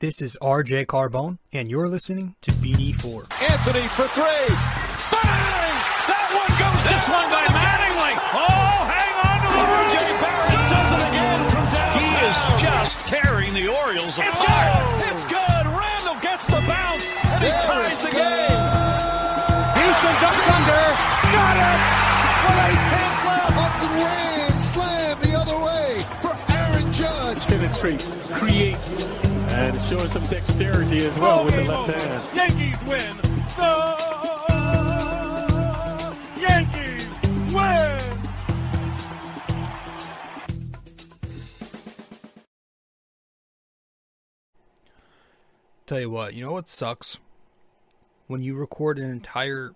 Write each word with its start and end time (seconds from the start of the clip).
This 0.00 0.22
is 0.22 0.36
RJ 0.40 0.86
Carbone, 0.86 1.36
and 1.52 1.70
you're 1.70 1.86
listening 1.88 2.34
to 2.40 2.50
BD4. 2.52 3.28
Anthony 3.52 3.84
for 3.92 4.08
three. 4.16 4.48
Bang! 5.12 5.76
That 6.08 6.26
one 6.40 6.52
goes 6.56 6.80
this 6.88 7.04
one 7.04 7.28
by 7.28 7.44
Mattingly. 7.52 8.14
Oh, 8.32 8.80
hang 8.88 9.12
on 9.28 9.36
to 9.44 9.48
the 9.52 9.60
RJ 9.60 9.96
Barrett 10.24 10.64
does 10.72 10.88
it 10.96 11.02
again 11.04 11.40
from 11.52 11.64
downtown. 11.68 12.00
He 12.00 12.08
is 12.16 12.38
just 12.64 12.94
tearing 13.12 13.52
the 13.52 13.68
Orioles 13.68 14.16
It's 14.16 14.40
apart. 14.40 14.72
good. 14.72 15.12
It's 15.12 15.24
good. 15.28 15.64
Randle 15.68 16.16
gets 16.24 16.44
the 16.48 16.60
bounce, 16.64 17.04
and 17.20 17.40
he 17.44 17.52
ties 17.60 18.00
the 18.00 18.12
game. 18.16 18.60
Houston 19.84 20.14
ducks 20.24 20.46
under. 20.48 20.84
Got 21.28 21.56
it. 21.60 21.76
With 22.40 22.56
eight 22.72 22.82
tenths 22.88 23.20
left. 23.28 23.52
Up 23.52 23.74
and 23.84 23.94
ran, 24.00 24.52
slam 24.64 25.14
the 25.20 25.32
other 25.36 25.58
way 25.60 25.92
for 26.24 26.32
Aaron 26.56 26.88
Judge. 26.88 27.44
penetrates, 27.52 28.32
creates, 28.32 29.04
and 29.60 29.80
showing 29.80 30.08
some 30.08 30.26
dexterity 30.26 31.04
as 31.04 31.18
well 31.18 31.44
with 31.44 31.54
the 31.54 31.64
left 31.64 31.92
hand. 31.92 32.22
Yankees 32.34 32.78
win. 32.88 33.16
The 33.56 33.86
Yankees 36.40 37.06
win. 37.52 37.98
Tell 45.86 46.00
you 46.00 46.10
what, 46.10 46.34
you 46.34 46.42
know 46.42 46.52
what 46.52 46.68
sucks? 46.68 47.18
When 48.28 48.42
you 48.42 48.54
record 48.54 48.98
an 48.98 49.10
entire 49.10 49.74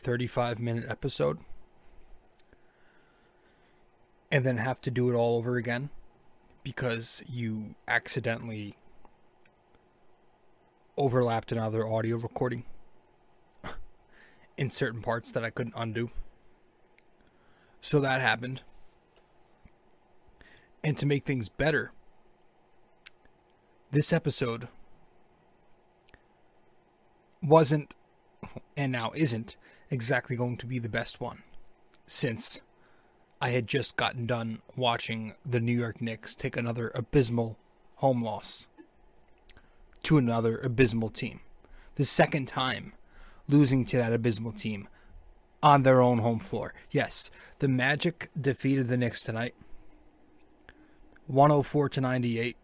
35 0.00 0.58
minute 0.58 0.84
episode 0.88 1.38
and 4.30 4.44
then 4.44 4.58
have 4.58 4.80
to 4.82 4.90
do 4.90 5.08
it 5.10 5.14
all 5.14 5.38
over 5.38 5.56
again 5.56 5.88
because 6.62 7.22
you 7.26 7.74
accidentally 7.88 8.74
overlapped 11.00 11.50
another 11.50 11.88
audio 11.88 12.18
recording 12.18 12.62
in 14.58 14.70
certain 14.70 15.00
parts 15.00 15.32
that 15.32 15.42
I 15.42 15.48
couldn't 15.48 15.72
undo. 15.74 16.10
So 17.80 18.00
that 18.00 18.20
happened. 18.20 18.60
And 20.84 20.98
to 20.98 21.06
make 21.06 21.24
things 21.24 21.48
better, 21.48 21.92
this 23.90 24.12
episode 24.12 24.68
wasn't 27.42 27.94
and 28.76 28.92
now 28.92 29.10
isn't 29.14 29.56
exactly 29.90 30.36
going 30.36 30.58
to 30.58 30.66
be 30.66 30.78
the 30.78 30.90
best 30.90 31.18
one 31.18 31.42
since 32.06 32.60
I 33.40 33.50
had 33.50 33.66
just 33.66 33.96
gotten 33.96 34.26
done 34.26 34.60
watching 34.76 35.32
the 35.46 35.60
New 35.60 35.78
York 35.78 36.02
Knicks 36.02 36.34
take 36.34 36.58
another 36.58 36.92
abysmal 36.94 37.56
home 37.96 38.22
loss 38.22 38.66
to 40.10 40.18
another 40.18 40.58
abysmal 40.58 41.08
team. 41.08 41.38
The 41.94 42.04
second 42.04 42.48
time 42.48 42.94
losing 43.46 43.84
to 43.84 43.96
that 43.98 44.12
abysmal 44.12 44.50
team 44.50 44.88
on 45.62 45.84
their 45.84 46.00
own 46.00 46.18
home 46.18 46.40
floor. 46.40 46.74
Yes, 46.90 47.30
the 47.60 47.68
Magic 47.68 48.28
defeated 48.38 48.88
the 48.88 48.96
Knicks 48.96 49.22
tonight 49.22 49.54
104 51.28 51.90
to 51.90 52.00
98. 52.00 52.56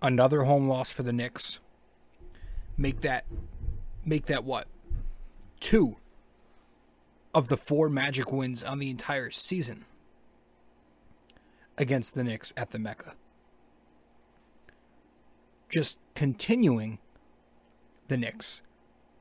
Another 0.00 0.44
home 0.44 0.68
loss 0.68 0.92
for 0.92 1.02
the 1.02 1.12
Knicks 1.12 1.58
make 2.76 3.00
that 3.00 3.24
make 4.04 4.26
that 4.26 4.44
what 4.44 4.68
two 5.58 5.96
of 7.34 7.48
the 7.48 7.56
four 7.56 7.88
magic 7.88 8.30
wins 8.30 8.62
on 8.62 8.78
the 8.78 8.90
entire 8.90 9.30
season 9.30 9.86
against 11.76 12.14
the 12.14 12.22
Knicks 12.22 12.52
at 12.56 12.70
the 12.70 12.78
Mecca. 12.78 13.14
Just 15.70 15.98
continuing 16.14 16.98
the 18.08 18.16
Knicks 18.16 18.60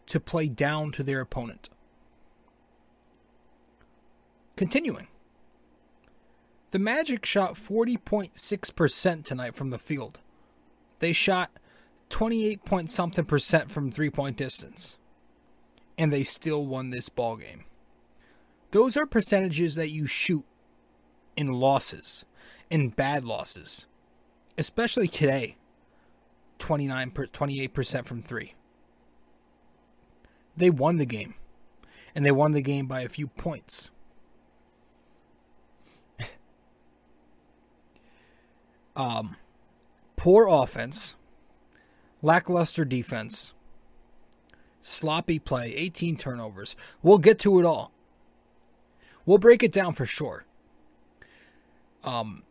to 0.07 0.19
play 0.19 0.47
down 0.47 0.91
to 0.93 1.03
their 1.03 1.21
opponent. 1.21 1.69
Continuing. 4.55 5.07
The 6.71 6.79
Magic 6.79 7.25
shot 7.25 7.53
40.6% 7.53 9.23
tonight 9.23 9.55
from 9.55 9.69
the 9.69 9.79
field. 9.79 10.19
They 10.99 11.13
shot 11.13 11.51
28 12.09 12.65
point 12.65 12.91
something 12.91 13.25
percent 13.25 13.71
from 13.71 13.91
three 13.91 14.09
point 14.09 14.35
distance. 14.35 14.97
And 15.97 16.11
they 16.11 16.23
still 16.23 16.65
won 16.65 16.89
this 16.89 17.09
ball 17.09 17.37
game. 17.37 17.65
Those 18.71 18.97
are 18.97 19.05
percentages 19.05 19.75
that 19.75 19.89
you 19.89 20.05
shoot 20.07 20.45
in 21.35 21.53
losses, 21.53 22.25
in 22.69 22.89
bad 22.89 23.25
losses. 23.25 23.85
Especially 24.57 25.07
today. 25.07 25.55
29 26.59 27.11
per, 27.11 27.25
28% 27.27 28.05
from 28.05 28.21
3. 28.21 28.53
They 30.55 30.69
won 30.69 30.97
the 30.97 31.05
game. 31.05 31.35
And 32.13 32.25
they 32.25 32.31
won 32.31 32.51
the 32.51 32.61
game 32.61 32.87
by 32.87 33.01
a 33.01 33.09
few 33.09 33.27
points. 33.27 33.89
um 38.95 39.35
poor 40.17 40.47
offense 40.49 41.15
lackluster 42.21 42.85
defense, 42.85 43.53
sloppy 44.81 45.39
play, 45.39 45.73
18 45.75 46.17
turnovers. 46.17 46.75
We'll 47.01 47.17
get 47.17 47.39
to 47.39 47.59
it 47.59 47.65
all. 47.65 47.91
We'll 49.25 49.37
break 49.37 49.63
it 49.63 49.71
down 49.71 49.93
for 49.93 50.05
sure. 50.05 50.45
Um, 52.03 52.43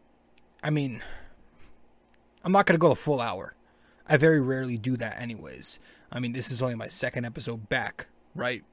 I 0.62 0.70
mean, 0.70 1.02
I'm 2.44 2.52
not 2.52 2.66
going 2.66 2.74
to 2.74 2.78
go 2.78 2.92
a 2.92 2.96
full 2.96 3.20
hour. 3.20 3.54
I 4.08 4.16
very 4.16 4.40
rarely 4.40 4.78
do 4.78 4.96
that, 4.96 5.20
anyways. 5.20 5.78
I 6.10 6.20
mean, 6.20 6.32
this 6.32 6.50
is 6.50 6.62
only 6.62 6.74
my 6.74 6.88
second 6.88 7.24
episode 7.26 7.68
back, 7.68 8.06
right? 8.34 8.64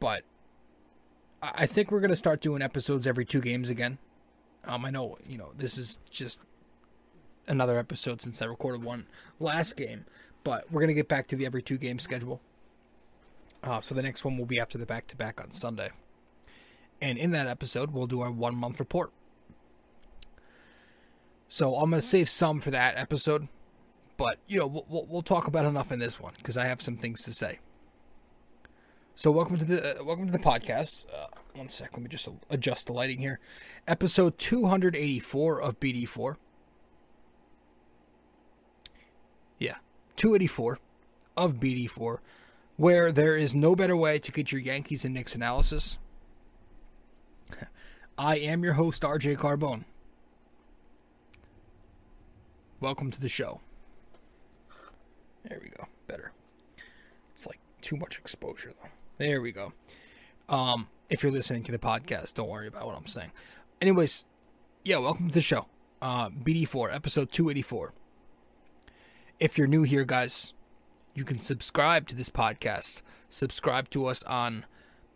But 0.00 0.24
I 1.42 1.66
think 1.66 1.90
we're 1.90 2.00
to 2.00 2.16
start 2.16 2.40
doing 2.40 2.62
episodes 2.62 3.06
every 3.06 3.24
two 3.24 3.40
games 3.40 3.68
again. 3.68 3.98
Um, 4.64 4.84
I 4.84 4.90
know, 4.90 5.18
you 5.26 5.36
know, 5.36 5.50
this 5.56 5.76
is 5.76 5.98
just 6.10 6.40
another 7.46 7.78
episode 7.78 8.22
since 8.22 8.40
I 8.40 8.46
recorded 8.46 8.82
one 8.82 9.06
last 9.38 9.76
game, 9.76 10.06
but 10.42 10.70
we're 10.72 10.80
gonna 10.80 10.94
get 10.94 11.08
back 11.08 11.28
to 11.28 11.36
the 11.36 11.44
every 11.44 11.62
two 11.62 11.76
game 11.76 11.98
schedule. 11.98 12.40
Uh, 13.62 13.80
so 13.80 13.94
the 13.94 14.02
next 14.02 14.24
one 14.24 14.38
will 14.38 14.46
be 14.46 14.58
after 14.58 14.78
the 14.78 14.86
back 14.86 15.06
to 15.08 15.16
back 15.16 15.40
on 15.40 15.52
Sunday, 15.52 15.90
and 17.02 17.18
in 17.18 17.30
that 17.32 17.46
episode 17.46 17.92
we'll 17.92 18.06
do 18.06 18.22
our 18.22 18.30
one 18.30 18.54
month 18.54 18.78
report. 18.80 19.12
So 21.48 21.76
I'm 21.76 21.90
gonna 21.90 22.02
save 22.02 22.30
some 22.30 22.60
for 22.60 22.70
that 22.70 22.96
episode, 22.96 23.48
but 24.16 24.38
you 24.46 24.58
know 24.58 24.66
we'll 24.66 25.06
we'll, 25.08 25.22
talk 25.22 25.46
about 25.46 25.64
enough 25.64 25.90
in 25.90 25.98
this 25.98 26.20
one 26.20 26.32
because 26.36 26.56
I 26.56 26.66
have 26.66 26.80
some 26.80 26.96
things 26.96 27.22
to 27.22 27.32
say. 27.32 27.58
So 29.14 29.30
welcome 29.30 29.58
to 29.58 29.64
the 29.64 30.00
uh, 30.00 30.04
welcome 30.04 30.26
to 30.26 30.32
the 30.32 30.38
podcast. 30.38 31.06
Uh, 31.12 31.26
one 31.54 31.68
sec, 31.68 31.90
let 31.92 32.02
me 32.02 32.08
just 32.08 32.28
adjust 32.50 32.86
the 32.86 32.92
lighting 32.92 33.18
here. 33.18 33.38
Episode 33.86 34.38
284 34.38 35.62
of 35.62 35.78
BD4. 35.80 36.36
Yeah, 39.58 39.76
284 40.16 40.78
of 41.36 41.54
BD4, 41.54 42.18
where 42.76 43.12
there 43.12 43.36
is 43.36 43.54
no 43.54 43.76
better 43.76 43.96
way 43.96 44.18
to 44.18 44.32
get 44.32 44.50
your 44.50 44.60
Yankees 44.60 45.04
and 45.04 45.14
Knicks 45.14 45.34
analysis. 45.34 45.98
I 48.18 48.38
am 48.38 48.64
your 48.64 48.74
host, 48.74 49.02
RJ 49.02 49.36
Carbone. 49.36 49.84
Welcome 52.80 53.10
to 53.12 53.20
the 53.20 53.28
show. 53.28 53.60
There 55.48 55.60
we 55.62 55.68
go. 55.68 55.86
Better. 56.06 56.32
It's 57.34 57.46
like 57.46 57.60
too 57.82 57.96
much 57.96 58.18
exposure, 58.18 58.72
though. 58.82 58.90
There 59.18 59.40
we 59.40 59.52
go. 59.52 59.72
Um, 60.48 60.88
if 61.10 61.22
you're 61.22 61.32
listening 61.32 61.62
to 61.64 61.72
the 61.72 61.78
podcast, 61.78 62.34
don't 62.34 62.48
worry 62.48 62.66
about 62.66 62.86
what 62.86 62.96
I'm 62.96 63.06
saying. 63.06 63.32
Anyways, 63.80 64.24
yeah, 64.84 64.96
welcome 64.98 65.28
to 65.28 65.34
the 65.34 65.40
show. 65.40 65.66
Uh, 66.00 66.30
BD4, 66.30 66.94
episode 66.94 67.30
284. 67.30 67.92
If 69.38 69.58
you're 69.58 69.66
new 69.66 69.82
here, 69.82 70.04
guys, 70.04 70.52
you 71.14 71.24
can 71.24 71.40
subscribe 71.40 72.08
to 72.08 72.14
this 72.14 72.30
podcast. 72.30 73.02
Subscribe 73.28 73.90
to 73.90 74.06
us 74.06 74.22
on 74.22 74.64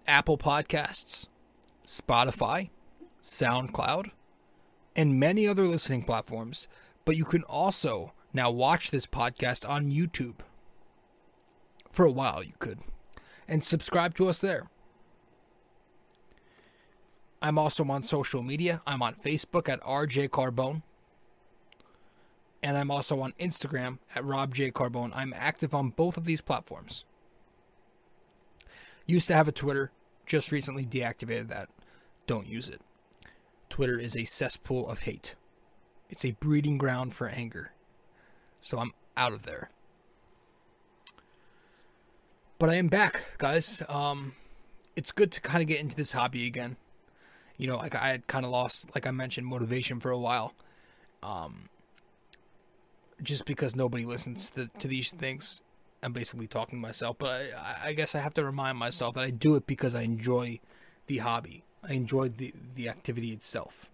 Apple 0.07 0.37
Podcasts, 0.37 1.27
Spotify, 1.87 2.71
SoundCloud, 3.23 4.11
and 4.95 5.19
many 5.19 5.47
other 5.47 5.67
listening 5.67 6.03
platforms. 6.03 6.69
But 7.05 7.17
you 7.17 7.25
can 7.25 7.43
also 7.45 8.13
now 8.33 8.51
watch 8.51 8.91
this 8.91 9.07
podcast 9.07 9.69
on 9.69 9.91
YouTube. 9.91 10.37
For 11.91 12.05
a 12.05 12.11
while, 12.11 12.43
you 12.43 12.53
could. 12.59 12.81
And 13.47 13.65
subscribe 13.65 14.15
to 14.17 14.29
us 14.29 14.39
there. 14.39 14.69
I'm 17.41 17.59
also 17.59 17.85
on 17.85 18.03
social 18.03 18.43
media. 18.43 18.83
I'm 18.87 19.03
on 19.03 19.15
Facebook 19.15 19.69
at 19.69 19.81
RJ 19.83 20.29
Carbone 20.29 20.83
and 22.63 22.77
I'm 22.77 22.91
also 22.91 23.21
on 23.21 23.35
Instagram 23.39 23.99
at 24.15 24.25
Rob 24.25 24.55
J 24.55 24.71
Carbone. 24.71 25.13
I'm 25.15 25.33
active 25.37 25.75
on 25.75 25.91
both 25.91 26.17
of 26.17 26.25
these 26.25 26.41
platforms. 26.41 27.05
Used 29.07 29.29
to 29.29 29.35
have 29.35 29.49
a 29.49 29.53
Twitter, 29.53 29.91
just 30.27 30.53
recently 30.53 30.85
deactivated 30.85 31.49
that. 31.49 31.69
Don't 32.27 32.47
use 32.47 32.69
it. 32.69 32.81
Twitter 33.71 33.99
is 33.99 34.17
a 34.17 34.25
cesspool 34.25 34.89
of 34.89 35.01
hate. 35.01 35.35
It's 36.11 36.25
a 36.25 36.33
breeding 36.33 36.79
ground 36.79 37.15
for 37.15 37.29
anger. 37.29 37.73
So 38.69 38.79
I'm 38.79 38.93
out 39.17 39.33
of 39.33 39.45
there. 39.45 39.71
But 42.59 42.69
I 42.69 42.75
am 42.75 42.89
back, 42.89 43.23
guys. 43.39 43.83
Um, 43.89 44.35
it's 44.95 45.11
good 45.11 45.33
to 45.33 45.41
kind 45.41 45.63
of 45.63 45.69
get 45.69 45.81
into 45.81 45.97
this 45.97 46.13
hobby 46.13 46.47
again. 46.47 46.77
You 47.57 47.67
know, 47.67 47.79
like 47.79 47.95
I 47.95 48.11
had 48.11 48.27
kind 48.27 48.45
of 48.45 48.51
lost, 48.51 48.95
like 48.95 49.07
I 49.07 49.11
mentioned, 49.11 49.47
motivation 49.47 50.01
for 50.01 50.11
a 50.11 50.19
while. 50.19 50.53
Um, 51.23 51.71
just 53.23 53.47
because 53.47 53.75
nobody 53.75 54.05
listens 54.05 54.51
to, 54.51 54.69
to 54.81 54.87
these 54.87 55.13
things. 55.13 55.63
I'm 56.03 56.13
basically 56.13 56.47
talking 56.47 56.79
to 56.79 56.83
myself, 56.83 57.17
but 57.19 57.55
I, 57.57 57.77
I 57.85 57.93
guess 57.95 58.15
I 58.15 58.19
have 58.19 58.35
to 58.35 58.45
remind 58.45 58.77
myself 58.77 59.15
that 59.15 59.25
I 59.25 59.31
do 59.31 59.55
it 59.55 59.67
because 59.67 59.95
I 59.95 60.03
enjoy 60.03 60.61
the 61.07 61.19
hobby. 61.19 61.65
I 61.83 61.95
enjoy 61.95 62.29
the, 62.29 62.53
the 62.75 62.91
activity 62.91 63.33
itself. 63.33 63.89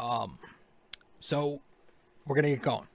Um, 0.00 0.40
so 1.20 1.60
we're 2.26 2.36
gonna 2.36 2.50
get 2.50 2.62
going. 2.62 2.86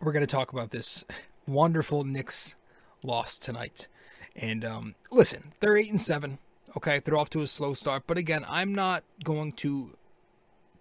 We're 0.00 0.12
gonna 0.12 0.26
talk 0.26 0.52
about 0.52 0.70
this 0.70 1.04
wonderful 1.46 2.04
Knicks 2.04 2.54
loss 3.02 3.38
tonight. 3.38 3.88
And 4.36 4.64
um, 4.64 4.94
listen, 5.10 5.52
they're 5.60 5.76
eight 5.76 5.90
and 5.90 6.00
seven. 6.00 6.38
Okay, 6.76 7.00
they're 7.04 7.16
off 7.16 7.30
to 7.30 7.42
a 7.42 7.46
slow 7.46 7.74
start, 7.74 8.02
but 8.06 8.18
again, 8.18 8.44
I'm 8.48 8.74
not 8.74 9.04
going 9.22 9.52
to 9.52 9.96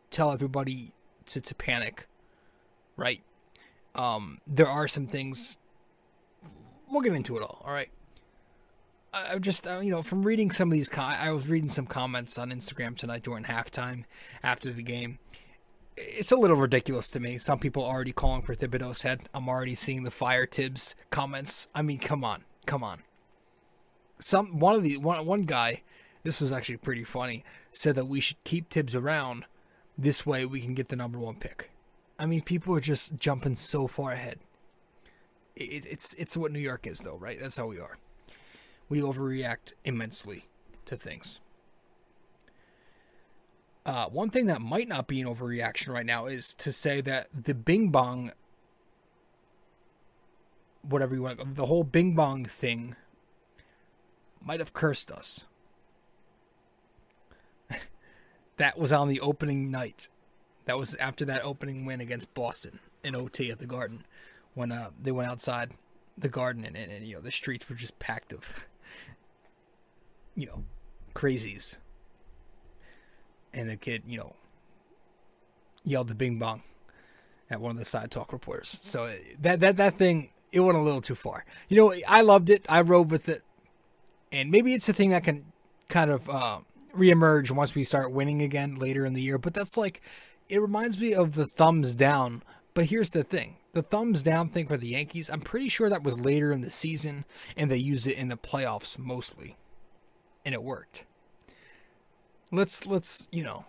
tell 0.10 0.32
everybody 0.32 0.94
to, 1.28 1.42
to 1.42 1.54
panic. 1.54 2.08
Right? 2.98 3.22
Um, 3.94 4.40
there 4.48 4.68
are 4.68 4.88
some 4.88 5.06
things. 5.06 5.58
We'll 6.90 7.02
get 7.02 7.14
into 7.14 7.38
it 7.38 7.44
all. 7.44 7.62
All 7.64 7.74
right. 7.74 7.90
I'm 9.14 9.42
just, 9.42 9.68
uh, 9.68 9.80
you 9.80 9.92
know, 9.92 10.02
from 10.02 10.24
reading 10.24 10.50
some 10.50 10.70
of 10.70 10.74
these, 10.74 10.90
I 10.98 11.30
was 11.30 11.48
reading 11.48 11.70
some 11.70 11.86
comments 11.86 12.40
on 12.40 12.50
Instagram 12.50 12.98
tonight 12.98 13.22
during 13.22 13.44
halftime 13.44 14.06
after 14.42 14.72
the 14.72 14.82
game. 14.82 15.20
It's 15.96 16.32
a 16.32 16.36
little 16.36 16.58
ridiculous 16.58 17.08
to 17.10 17.20
me. 17.20 17.38
Some 17.38 17.60
people 17.60 17.84
are 17.84 17.94
already 17.94 18.12
calling 18.12 18.42
for 18.42 18.56
Thibodeau's 18.56 19.04
head. 19.04 19.24
I'm 19.34 19.48
already 19.48 19.76
seeing 19.76 20.04
the 20.04 20.12
fire 20.12 20.48
Thibs 20.48 20.96
comments. 21.10 21.68
I 21.76 21.82
mean, 21.82 22.00
come 22.00 22.24
on, 22.24 22.44
come 22.66 22.84
on. 22.84 23.00
Some 24.20 24.60
one 24.60 24.76
of 24.76 24.84
the 24.84 24.98
one 24.98 25.26
one 25.26 25.44
guy, 25.44 25.84
this 26.24 26.42
was 26.42 26.52
actually 26.52 26.78
pretty 26.78 27.04
funny, 27.04 27.44
said 27.72 27.96
that 27.96 28.08
we 28.08 28.20
should 28.20 28.44
keep 28.44 28.70
Thibs 28.70 28.96
around. 28.96 29.46
This 29.98 30.26
way, 30.26 30.46
we 30.46 30.62
can 30.62 30.74
get 30.74 30.90
the 30.90 30.96
number 30.96 31.20
one 31.20 31.36
pick. 31.36 31.70
I 32.18 32.26
mean, 32.26 32.42
people 32.42 32.76
are 32.76 32.80
just 32.80 33.16
jumping 33.18 33.56
so 33.56 33.88
far 33.88 34.14
ahead. 34.14 34.40
It, 35.56 35.86
it's 35.86 36.14
it's 36.16 36.36
what 36.36 36.52
New 36.52 36.60
York 36.60 36.88
is, 36.88 37.00
though, 37.00 37.18
right? 37.18 37.40
That's 37.40 37.58
how 37.58 37.68
we 37.68 37.80
are 37.80 37.98
we 38.90 39.02
overreact 39.02 39.74
immensely 39.84 40.46
to 40.86 40.96
things. 40.96 41.40
Uh, 43.86 44.08
one 44.08 44.30
thing 44.30 44.46
that 44.46 44.62
might 44.62 44.88
not 44.88 45.08
be 45.08 45.20
an 45.20 45.28
overreaction 45.28 45.90
right 45.94 46.06
now 46.06 46.26
is 46.26 46.54
to 46.54 46.72
say 46.72 47.02
that 47.02 47.28
the 47.34 47.54
Bing 47.54 47.90
Bong, 47.90 48.32
whatever 50.82 51.16
you 51.16 51.24
want 51.24 51.40
to 51.40 51.46
the 51.46 51.66
whole 51.66 51.84
Bing 51.84 52.16
Bong 52.16 52.46
thing 52.46 52.96
might 54.42 54.60
have 54.60 54.74
cursed 54.74 55.12
us. 55.12 55.46
that 58.58 58.78
was 58.78 58.94
on 58.94 59.10
the 59.10 59.20
opening 59.20 59.70
night. 59.70 60.08
That 60.66 60.78
was 60.78 60.96
after 60.96 61.26
that 61.26 61.44
opening 61.44 61.86
win 61.86 62.00
against 62.00 62.34
Boston 62.34 62.80
in 63.04 63.16
OT 63.16 63.52
at 63.52 63.60
the 63.60 63.68
Garden 63.68 64.06
when 64.54 64.72
uh, 64.72 64.92
they 65.02 65.12
went 65.12 65.30
outside 65.30 65.72
the 66.18 66.30
Garden 66.30 66.64
and, 66.64 66.78
and, 66.78 66.92
and 66.92 67.06
you 67.06 67.16
know 67.16 67.22
the 67.22 67.32
streets 67.32 67.68
were 67.70 67.76
just 67.76 68.00
packed 68.00 68.32
of 68.32 68.66
you 70.36 70.48
know, 70.48 70.64
crazies. 71.14 71.78
And 73.54 73.70
the 73.70 73.78
kid, 73.78 74.04
you 74.08 74.18
know, 74.18 74.36
yelled 75.84 76.08
the 76.08 76.16
bing 76.16 76.40
bong 76.40 76.64
at 77.50 77.62
one 77.62 77.72
of 77.72 77.78
the 77.78 77.84
Sidetalk 77.84 78.32
reporters. 78.32 78.80
So 78.82 79.06
uh, 79.06 79.14
that 79.42 79.60
that 79.60 79.78
that 79.78 79.96
thing 79.96 80.30
it 80.52 80.60
went 80.60 80.78
a 80.78 80.82
little 80.82 81.02
too 81.02 81.16
far. 81.16 81.46
You 81.68 81.78
know, 81.78 81.96
I 82.08 82.22
loved 82.22 82.50
it. 82.50 82.66
I 82.70 82.82
rode 82.82 83.12
with 83.12 83.30
it, 83.30 83.44
and 84.32 84.52
maybe 84.52 84.74
it's 84.74 84.90
a 84.90 84.94
thing 84.94 85.10
that 85.10 85.24
can 85.24 85.46
kind 85.90 86.10
of 86.10 86.30
uh, 86.30 86.60
reemerge 86.96 87.52
once 87.52 87.76
we 87.76 87.84
start 87.84 88.12
winning 88.12 88.42
again 88.42 88.76
later 88.76 89.06
in 89.06 89.14
the 89.14 89.22
year. 89.22 89.38
But 89.38 89.54
that's 89.54 89.78
like, 89.78 90.02
it 90.50 90.62
reminds 90.62 91.00
me 91.00 91.14
of 91.14 91.36
the 91.36 91.46
thumbs 91.46 91.94
down. 91.94 92.44
But 92.74 92.86
here's 92.86 93.12
the 93.12 93.24
thing: 93.24 93.58
the 93.74 93.84
thumbs 93.84 94.22
down 94.24 94.50
thing 94.50 94.68
for 94.68 94.78
the 94.78 94.90
Yankees. 94.90 95.30
I'm 95.30 95.42
pretty 95.42 95.70
sure 95.70 95.90
that 95.90 96.04
was 96.04 96.20
later 96.20 96.52
in 96.52 96.62
the 96.62 96.72
season, 96.72 97.26
and 97.56 97.70
they 97.70 97.78
used 97.78 98.08
it 98.08 98.18
in 98.18 98.30
the 98.30 98.38
playoffs 98.38 98.98
mostly 98.98 99.58
and 100.46 100.54
it 100.54 100.64
worked. 100.64 101.06
Let's 102.54 102.86
let's 102.86 103.28
you 103.32 103.44
know, 103.44 103.66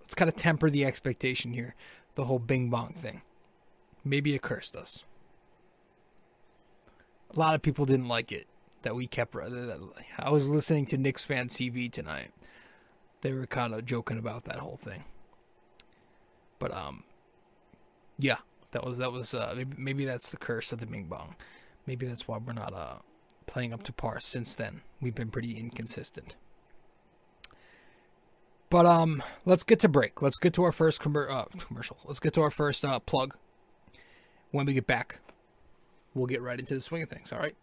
let's 0.00 0.14
kind 0.14 0.30
of 0.30 0.36
temper 0.36 0.70
the 0.70 0.86
expectation 0.86 1.52
here. 1.52 1.74
The 2.14 2.24
whole 2.24 2.38
Bing 2.38 2.70
Bong 2.70 2.94
thing. 2.94 3.20
Maybe 4.02 4.34
it 4.34 4.40
cursed 4.40 4.74
us. 4.74 5.04
A 7.34 7.38
lot 7.38 7.54
of 7.54 7.60
people 7.60 7.84
didn't 7.84 8.08
like 8.08 8.32
it 8.32 8.46
that 8.80 8.96
we 8.96 9.06
kept. 9.06 9.36
I 9.36 10.30
was 10.30 10.48
listening 10.48 10.86
to 10.86 10.96
Knicks 10.96 11.22
fan 11.22 11.48
TV 11.48 11.92
tonight. 11.92 12.30
They 13.20 13.34
were 13.34 13.46
kind 13.46 13.74
of 13.74 13.84
joking 13.84 14.16
about 14.16 14.44
that 14.44 14.56
whole 14.56 14.78
thing. 14.82 15.04
But 16.58 16.72
um, 16.72 17.04
yeah, 18.18 18.38
that 18.70 18.86
was 18.86 18.96
that 18.96 19.12
was 19.12 19.34
uh, 19.34 19.52
maybe, 19.54 19.76
maybe 19.76 20.04
that's 20.06 20.30
the 20.30 20.38
curse 20.38 20.72
of 20.72 20.80
the 20.80 20.86
Bing 20.86 21.04
Bong. 21.04 21.36
Maybe 21.86 22.06
that's 22.06 22.26
why 22.26 22.38
we're 22.38 22.54
not 22.54 22.72
uh 22.72 22.96
playing 23.44 23.74
up 23.74 23.82
to 23.82 23.92
par 23.92 24.18
since 24.18 24.54
then. 24.54 24.80
We've 24.98 25.14
been 25.14 25.30
pretty 25.30 25.58
inconsistent. 25.58 26.36
But 28.70 28.86
um, 28.86 29.22
let's 29.46 29.64
get 29.64 29.80
to 29.80 29.88
break. 29.88 30.20
Let's 30.20 30.38
get 30.38 30.52
to 30.54 30.64
our 30.64 30.72
first 30.72 31.00
com- 31.00 31.16
uh, 31.16 31.44
commercial. 31.58 31.98
Let's 32.04 32.20
get 32.20 32.34
to 32.34 32.42
our 32.42 32.50
first 32.50 32.84
uh, 32.84 32.98
plug. 32.98 33.34
When 34.50 34.66
we 34.66 34.74
get 34.74 34.86
back, 34.86 35.20
we'll 36.14 36.26
get 36.26 36.42
right 36.42 36.58
into 36.58 36.74
the 36.74 36.80
swing 36.80 37.02
of 37.02 37.08
things. 37.08 37.32
All 37.32 37.38
right, 37.38 37.56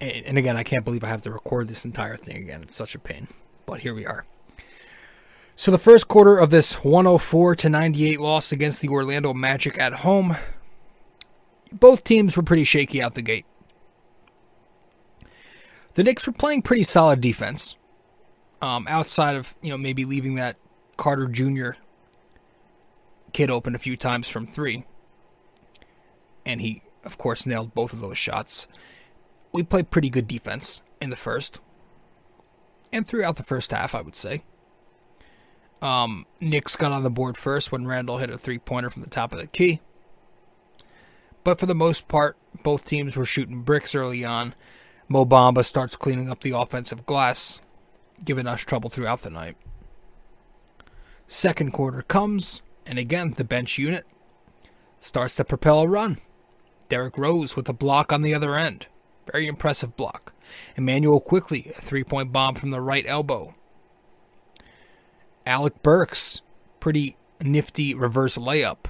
and, 0.01 0.27
and 0.27 0.39
again, 0.39 0.57
I 0.57 0.63
can't 0.63 0.85
believe 0.85 1.05
I 1.05 1.09
have 1.09 1.23
to 1.23 1.31
record 1.31 1.69
this 1.69 1.85
entire 1.85 2.17
thing 2.17 2.37
again. 2.37 2.63
It's 2.63 2.75
such 2.75 2.95
a 2.95 2.99
pain, 2.99 3.29
but 3.65 3.81
here 3.81 3.95
we 3.95 4.07
are. 4.07 4.25
So 5.55 5.71
the 5.71 5.79
first 5.79 6.07
quarter 6.07 6.37
of 6.37 6.51
this 6.51 6.85
104 6.85 7.57
to 7.57 7.69
98 7.71 8.21
loss 8.21 8.53
against 8.53 8.83
the 8.83 8.89
Orlando 8.89 9.33
Magic 9.33 9.79
at 9.79 9.95
home, 9.95 10.37
both 11.73 12.05
teams 12.05 12.37
were 12.37 12.43
pretty 12.43 12.65
shaky 12.65 13.03
out 13.03 13.15
the 13.15 13.23
gate. 13.23 13.47
The 15.95 16.05
Knicks 16.05 16.27
were 16.27 16.35
playing 16.35 16.61
pretty 16.61 16.83
solid 16.83 17.23
defense, 17.23 17.75
um, 18.61 18.87
outside 18.87 19.35
of 19.35 19.55
you 19.63 19.71
know 19.71 19.79
maybe 19.79 20.05
leaving 20.05 20.35
that 20.35 20.57
Carter 20.99 21.27
Jr. 21.27 21.71
kid 23.33 23.51
open 23.51 23.75
a 23.75 23.79
few 23.79 23.97
times 23.97 24.29
from 24.29 24.47
three, 24.47 24.85
and 26.45 26.61
he 26.61 26.83
of 27.03 27.17
course 27.17 27.47
nailed 27.47 27.73
both 27.73 27.95
of 27.95 28.03
those 28.03 28.19
shots 28.19 28.69
we 29.53 29.63
played 29.63 29.91
pretty 29.91 30.11
good 30.11 30.29
defense 30.29 30.83
in 31.01 31.11
the 31.11 31.17
first 31.17 31.61
and 32.93 33.07
throughout 33.07 33.37
the 33.37 33.43
first 33.43 33.71
half, 33.71 33.95
I 33.95 34.01
would 34.01 34.17
say. 34.17 34.45
Um, 35.83 36.27
Knicks 36.41 36.77
got 36.77 36.93
on 36.93 37.03
the 37.03 37.11
board 37.11 37.37
first 37.37 37.71
when 37.71 37.87
Randle 37.87 38.19
hit 38.19 38.31
a 38.31 38.39
three 38.39 38.59
pointer 38.59 38.91
from 38.91 39.03
the 39.03 39.11
top 39.11 39.33
of 39.33 39.39
the 39.39 39.47
key. 39.47 39.81
But 41.45 41.61
for 41.61 41.67
the 41.67 41.75
most 41.75 42.09
part, 42.09 42.37
both 42.63 42.85
teams 42.85 43.15
were 43.15 43.25
shooting 43.25 43.63
bricks 43.63 43.95
early 43.95 44.25
on. 44.25 44.55
Mo 45.09 45.25
Bamba 45.25 45.65
starts 45.65 45.95
cleaning 45.95 46.31
up 46.31 46.41
the 46.41 46.57
offensive 46.57 47.07
glass, 47.07 47.61
giving 48.25 48.47
us 48.47 48.63
trouble 48.63 48.91
throughout 48.91 49.23
the 49.23 49.31
night. 49.31 49.57
Second 51.29 51.73
quarter 51.73 52.03
comes, 52.03 52.63
and 52.85 52.99
again, 52.99 53.33
the 53.33 53.45
bench 53.45 53.79
unit 53.79 54.07
starts 54.99 55.35
to 55.37 55.45
propel 55.45 55.81
a 55.81 55.89
run. 55.89 56.19
Derrick 56.89 57.19
Rose 57.19 57.55
with 57.55 57.69
a 57.69 57.73
block 57.73 58.13
on 58.13 58.23
the 58.23 58.35
other 58.35 58.57
end. 58.57 58.87
Very 59.31 59.47
impressive 59.47 59.97
block. 59.97 60.33
Immanuel 60.77 61.21
Quickley, 61.21 61.73
a 61.77 61.81
three 61.81 62.05
point 62.05 62.33
bomb 62.33 62.55
from 62.55 62.71
the 62.71 62.81
right 62.81 63.05
elbow. 63.07 63.55
Alec 65.45 65.83
Burks, 65.83 66.43
pretty 66.81 67.17
nifty 67.41 67.95
reverse 67.95 68.37
layup. 68.37 68.87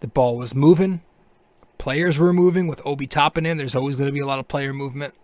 The 0.00 0.08
ball 0.08 0.36
was 0.36 0.54
moving. 0.54 1.02
Players 1.78 2.18
were 2.18 2.32
moving 2.32 2.66
with 2.66 2.84
Obi 2.86 3.06
Toppin 3.06 3.46
in. 3.46 3.56
There's 3.56 3.74
always 3.74 3.96
going 3.96 4.08
to 4.08 4.12
be 4.12 4.20
a 4.20 4.26
lot 4.26 4.38
of 4.38 4.48
player 4.48 4.72
movement. 4.72 5.14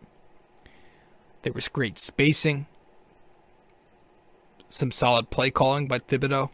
There 1.42 1.52
was 1.52 1.68
great 1.68 1.98
spacing. 1.98 2.66
Some 4.68 4.90
solid 4.90 5.30
play 5.30 5.50
calling 5.50 5.86
by 5.86 5.98
Thibodeau. 5.98 6.50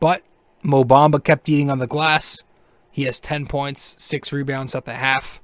But 0.00 0.22
Mo 0.62 0.84
Bamba 0.84 1.22
kept 1.22 1.48
eating 1.48 1.70
on 1.70 1.78
the 1.78 1.86
glass. 1.86 2.38
He 2.96 3.04
has 3.04 3.20
10 3.20 3.44
points, 3.44 3.94
6 3.98 4.32
rebounds 4.32 4.74
at 4.74 4.86
the 4.86 4.94
half. 4.94 5.38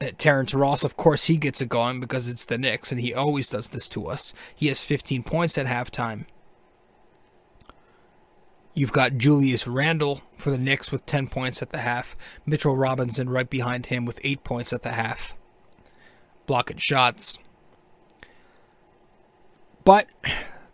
Uh, 0.00 0.08
Terrence 0.18 0.52
Ross, 0.52 0.82
of 0.82 0.96
course, 0.96 1.26
he 1.26 1.36
gets 1.36 1.60
it 1.60 1.68
going 1.68 2.00
because 2.00 2.26
it's 2.26 2.44
the 2.44 2.58
Knicks, 2.58 2.90
and 2.90 3.00
he 3.00 3.14
always 3.14 3.48
does 3.48 3.68
this 3.68 3.88
to 3.90 4.08
us. 4.08 4.32
He 4.52 4.66
has 4.66 4.82
15 4.82 5.22
points 5.22 5.56
at 5.56 5.66
halftime. 5.66 6.24
You've 8.74 8.90
got 8.90 9.16
Julius 9.16 9.68
Randle 9.68 10.22
for 10.36 10.50
the 10.50 10.58
Knicks 10.58 10.90
with 10.90 11.06
10 11.06 11.28
points 11.28 11.62
at 11.62 11.70
the 11.70 11.78
half. 11.78 12.16
Mitchell 12.44 12.74
Robinson 12.74 13.30
right 13.30 13.48
behind 13.48 13.86
him 13.86 14.04
with 14.04 14.18
8 14.24 14.42
points 14.42 14.72
at 14.72 14.82
the 14.82 14.90
half. 14.90 15.34
Blocking 16.46 16.78
shots. 16.78 17.38
But 19.84 20.08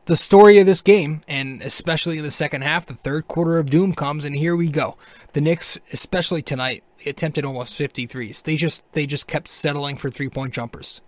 the 0.07 0.17
story 0.17 0.59
of 0.59 0.67
this 0.67 0.83
game, 0.83 1.23
and 1.29 1.63
especially 1.63 2.19
in 2.19 2.25
the 2.25 2.31
second 2.31 2.63
half, 2.63 2.87
the 2.87 2.95
third 2.95 3.29
quarter 3.29 3.59
of 3.59 3.71
doom 3.71 3.95
comes, 3.95 4.25
and 4.25 4.35
here 4.35 4.57
we 4.57 4.69
go. 4.69 4.97
The 5.33 5.41
Knicks, 5.41 5.79
especially 5.93 6.43
tonight, 6.43 6.83
attempted 7.07 7.45
almost 7.45 7.79
53s. 7.79 8.43
They 8.43 8.57
just 8.57 8.83
they 8.93 9.07
just 9.07 9.27
kept 9.27 9.49
settling 9.49 9.97
for 9.97 10.11
three 10.11 10.29
point 10.29 10.55
jumpers, 10.55 11.01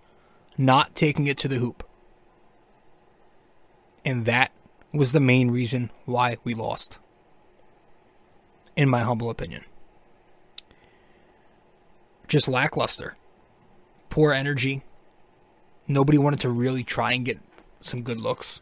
not 0.57 0.95
taking 0.95 1.27
it 1.27 1.37
to 1.39 1.47
the 1.47 1.57
hoop, 1.57 1.87
and 4.05 4.25
that 4.25 4.51
was 4.93 5.11
the 5.11 5.19
main 5.19 5.51
reason 5.51 5.91
why 6.05 6.37
we 6.43 6.53
lost. 6.53 6.99
In 8.77 8.89
my 8.89 9.01
humble 9.01 9.29
opinion, 9.29 9.63
just 12.27 12.47
lackluster, 12.47 13.17
poor 14.09 14.31
energy. 14.31 14.83
Nobody 15.87 16.17
wanted 16.17 16.39
to 16.41 16.49
really 16.49 16.83
try 16.83 17.13
and 17.13 17.23
get 17.23 17.39
some 17.79 18.01
good 18.01 18.19
looks. 18.19 18.59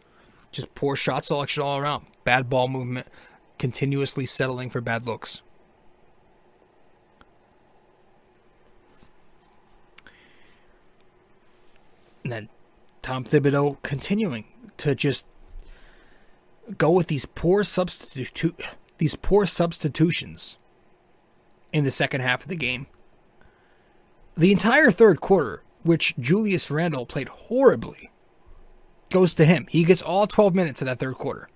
Just 0.53 0.74
poor 0.75 0.95
shot 0.95 1.25
selection 1.25 1.63
all 1.63 1.77
around. 1.77 2.05
Bad 2.24 2.50
ball 2.50 2.67
movement, 2.67 3.07
continuously 3.57 4.25
settling 4.25 4.69
for 4.69 4.79
bad 4.79 5.05
looks. 5.05 5.41
And 12.24 12.31
then 12.31 12.50
Tom 13.01 13.25
Thibodeau 13.25 13.81
continuing 13.81 14.45
to 14.77 14.95
just 14.95 15.25
go 16.77 16.91
with 16.91 17.07
these 17.07 17.25
poor 17.25 17.63
substitute 17.65 18.55
these 19.00 19.15
poor 19.15 19.45
substitutions 19.45 20.55
in 21.74 21.83
the 21.83 21.91
second 21.91 22.22
half 22.22 22.43
of 22.43 22.48
the 22.48 22.55
game. 22.55 22.88
The 24.38 24.53
entire 24.53 24.91
third 24.91 25.19
quarter, 25.19 25.63
which 25.81 26.15
Julius 26.17 26.72
Randle 26.72 27.05
played 27.05 27.27
horribly, 27.27 28.12
goes 29.13 29.34
to 29.36 29.46
him. 29.46 29.67
He 29.70 29.86
gets 29.86 30.01
all 30.01 30.27
12 30.27 30.53
minutes 30.53 30.82
of 30.82 30.88
that 30.88 31.00
third 31.00 31.15
quarter. 31.15 31.48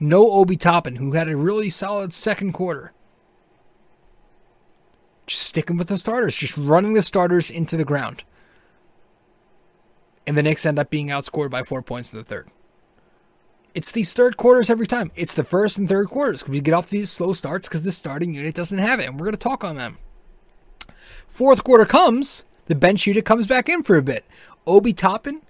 No 0.00 0.32
Obi 0.32 0.56
Toppin, 0.56 0.96
who 0.96 1.12
had 1.12 1.28
a 1.28 1.36
really 1.36 1.70
solid 1.70 2.12
second 2.12 2.52
quarter. 2.52 2.92
Just 5.26 5.42
sticking 5.42 5.76
with 5.76 5.88
the 5.88 5.98
starters, 5.98 6.36
just 6.36 6.56
running 6.56 6.94
the 6.94 7.02
starters 7.02 7.50
into 7.50 7.76
the 7.76 7.84
ground. 7.84 8.24
And 10.26 10.36
the 10.36 10.42
Knicks 10.42 10.66
end 10.66 10.78
up 10.78 10.90
being 10.90 11.08
outscored 11.08 11.50
by 11.50 11.62
four 11.62 11.82
points 11.82 12.12
in 12.12 12.18
the 12.18 12.24
third. 12.24 12.48
It's 13.74 13.92
these 13.92 14.12
third 14.12 14.36
quarters 14.36 14.70
every 14.70 14.86
time. 14.86 15.12
It's 15.14 15.34
the 15.34 15.44
first 15.44 15.76
and 15.76 15.88
third 15.88 16.08
quarters. 16.08 16.48
We 16.48 16.60
get 16.60 16.74
off 16.74 16.88
these 16.88 17.10
slow 17.10 17.34
starts 17.34 17.68
because 17.68 17.82
the 17.82 17.92
starting 17.92 18.34
unit 18.34 18.54
doesn't 18.54 18.78
have 18.78 19.00
it, 19.00 19.06
and 19.06 19.20
we're 19.20 19.26
going 19.26 19.32
to 19.32 19.38
talk 19.38 19.62
on 19.62 19.76
them. 19.76 19.98
Fourth 21.28 21.62
quarter 21.62 21.84
comes, 21.84 22.44
the 22.66 22.74
bench 22.74 23.06
unit 23.06 23.26
comes 23.26 23.46
back 23.46 23.68
in 23.68 23.82
for 23.82 23.96
a 23.96 24.02
bit. 24.02 24.24
Obi 24.66 24.94
Toppin 24.94 25.42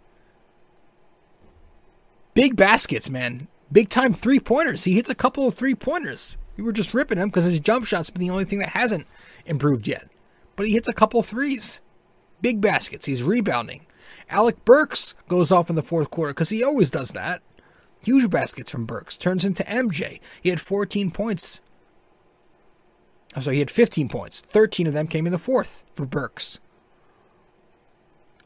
big 2.37 2.55
baskets, 2.55 3.11
man. 3.11 3.49
Big 3.73 3.89
time 3.89 4.13
three 4.13 4.39
pointers. 4.39 4.85
He 4.85 4.93
hits 4.93 5.09
a 5.09 5.15
couple 5.15 5.49
of 5.49 5.55
three 5.55 5.75
pointers. 5.75 6.37
We 6.57 6.63
were 6.63 6.73
just 6.73 6.95
ripping 6.95 7.19
him 7.19 7.31
because 7.31 7.45
his 7.45 7.59
jump 7.59 7.87
shot's 7.87 8.11
been 8.11 8.21
the 8.21 8.31
only 8.31 8.45
thing 8.45 8.61
that 8.61 8.69
hasn't 8.71 9.07
improved 9.45 9.89
yet. 9.89 10.09
But 10.55 10.67
he 10.67 10.73
hits 10.75 10.89
a 10.89 10.93
couple 10.93 11.23
threes. 11.23 11.81
Big 12.41 12.61
baskets. 12.61 13.07
He's 13.07 13.25
rebounding. 13.25 13.87
Alec 14.31 14.65
Burks 14.65 15.15
goes 15.29 15.51
off 15.51 15.69
in 15.69 15.77
the 15.77 15.83
fourth 15.83 16.11
quarter 16.11 16.33
because 16.33 16.51
he 16.51 16.63
always 16.63 16.91
does 16.91 17.11
that. 17.11 17.43
Huge 18.05 18.31
baskets 18.31 18.71
from 18.71 18.87
Burks. 18.87 19.17
Turns 19.17 19.45
into 19.45 19.65
MJ. 19.65 20.21
He 20.41 20.51
had 20.51 20.61
14 20.61 21.11
points. 21.11 21.61
I'm 23.35 23.43
sorry, 23.43 23.57
he 23.57 23.61
had 23.61 23.71
15 23.71 24.09
points. 24.09 24.41
13 24.41 24.87
of 24.87 24.93
them 24.93 25.09
came 25.09 25.27
in 25.27 25.33
the 25.33 25.39
fourth 25.39 25.83
for 25.93 26.07
Burks. 26.07 26.61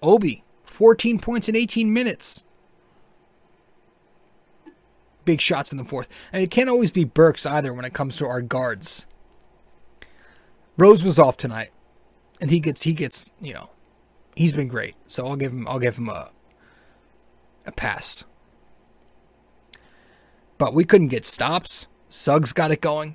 Obi, 0.02 0.42
14 0.64 1.18
points 1.18 1.48
in 1.48 1.54
18 1.54 1.92
minutes 1.92 2.44
big 5.30 5.40
shots 5.40 5.70
in 5.70 5.78
the 5.78 5.84
fourth. 5.84 6.08
And 6.32 6.42
it 6.42 6.50
can't 6.50 6.68
always 6.68 6.90
be 6.90 7.04
Burks 7.04 7.46
either 7.46 7.72
when 7.72 7.84
it 7.84 7.94
comes 7.94 8.16
to 8.16 8.26
our 8.26 8.42
guards. 8.42 9.06
Rose 10.76 11.04
was 11.04 11.20
off 11.20 11.36
tonight, 11.36 11.70
and 12.40 12.50
he 12.50 12.58
gets 12.58 12.82
he 12.82 12.94
gets 12.94 13.30
you 13.40 13.54
know 13.54 13.70
he's 14.34 14.52
been 14.52 14.66
great. 14.66 14.96
So 15.06 15.24
I'll 15.24 15.36
give 15.36 15.52
him 15.52 15.68
I'll 15.68 15.78
give 15.78 15.96
him 15.96 16.08
a 16.08 16.30
a 17.64 17.70
pass. 17.70 18.24
But 20.58 20.74
we 20.74 20.84
couldn't 20.84 21.08
get 21.08 21.26
stops. 21.26 21.86
Suggs 22.08 22.52
got 22.52 22.72
it 22.72 22.80
going, 22.80 23.14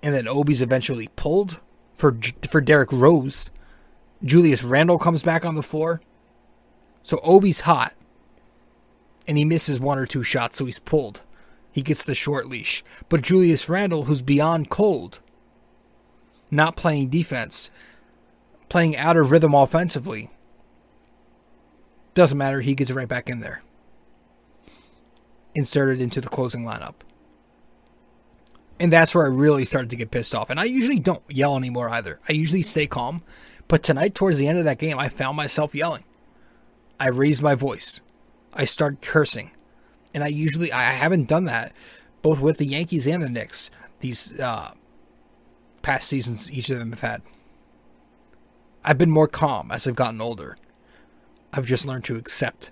and 0.00 0.14
then 0.14 0.28
Obi's 0.28 0.62
eventually 0.62 1.08
pulled 1.16 1.58
for 1.92 2.16
for 2.48 2.60
Derrick 2.60 2.92
Rose. 2.92 3.50
Julius 4.22 4.62
Randle 4.62 4.98
comes 4.98 5.24
back 5.24 5.44
on 5.44 5.56
the 5.56 5.62
floor. 5.62 6.00
So 7.02 7.18
Obi's 7.24 7.62
hot. 7.62 7.94
And 9.26 9.36
he 9.38 9.44
misses 9.44 9.80
one 9.80 9.98
or 9.98 10.06
two 10.06 10.22
shots, 10.22 10.58
so 10.58 10.66
he's 10.66 10.78
pulled 10.78 11.22
he 11.72 11.82
gets 11.82 12.04
the 12.04 12.14
short 12.14 12.48
leash. 12.48 12.84
But 13.08 13.22
Julius 13.22 13.68
Randle, 13.68 14.04
who's 14.04 14.22
beyond 14.22 14.70
cold, 14.70 15.20
not 16.50 16.76
playing 16.76 17.08
defense, 17.08 17.70
playing 18.68 18.96
out 18.96 19.16
of 19.16 19.30
rhythm 19.30 19.54
offensively, 19.54 20.30
doesn't 22.14 22.36
matter. 22.36 22.60
He 22.60 22.74
gets 22.74 22.90
right 22.90 23.08
back 23.08 23.30
in 23.30 23.40
there. 23.40 23.62
Inserted 25.54 26.00
into 26.00 26.20
the 26.20 26.28
closing 26.28 26.62
lineup. 26.62 26.94
And 28.78 28.92
that's 28.92 29.14
where 29.14 29.24
I 29.24 29.28
really 29.28 29.64
started 29.64 29.90
to 29.90 29.96
get 29.96 30.10
pissed 30.10 30.34
off. 30.34 30.50
And 30.50 30.60
I 30.60 30.64
usually 30.64 30.98
don't 30.98 31.22
yell 31.28 31.56
anymore 31.56 31.88
either. 31.88 32.20
I 32.28 32.32
usually 32.32 32.62
stay 32.62 32.86
calm. 32.86 33.22
But 33.68 33.82
tonight, 33.82 34.14
towards 34.14 34.38
the 34.38 34.48
end 34.48 34.58
of 34.58 34.64
that 34.64 34.78
game, 34.78 34.98
I 34.98 35.08
found 35.08 35.36
myself 35.36 35.74
yelling. 35.74 36.04
I 37.00 37.08
raised 37.08 37.42
my 37.42 37.54
voice. 37.54 38.00
I 38.52 38.64
started 38.64 39.00
cursing 39.00 39.52
and 40.14 40.22
I 40.24 40.28
usually 40.28 40.72
I 40.72 40.82
haven't 40.82 41.28
done 41.28 41.44
that 41.44 41.72
both 42.22 42.40
with 42.40 42.58
the 42.58 42.66
Yankees 42.66 43.06
and 43.06 43.22
the 43.22 43.28
Knicks 43.28 43.70
these 44.00 44.38
uh, 44.40 44.72
past 45.82 46.08
seasons 46.08 46.50
each 46.50 46.70
of 46.70 46.78
them 46.78 46.90
have 46.90 47.00
had. 47.00 47.22
I've 48.84 48.98
been 48.98 49.10
more 49.10 49.28
calm 49.28 49.70
as 49.70 49.86
I've 49.86 49.96
gotten 49.96 50.20
older. 50.20 50.56
I've 51.52 51.66
just 51.66 51.84
learned 51.84 52.04
to 52.06 52.16
accept 52.16 52.70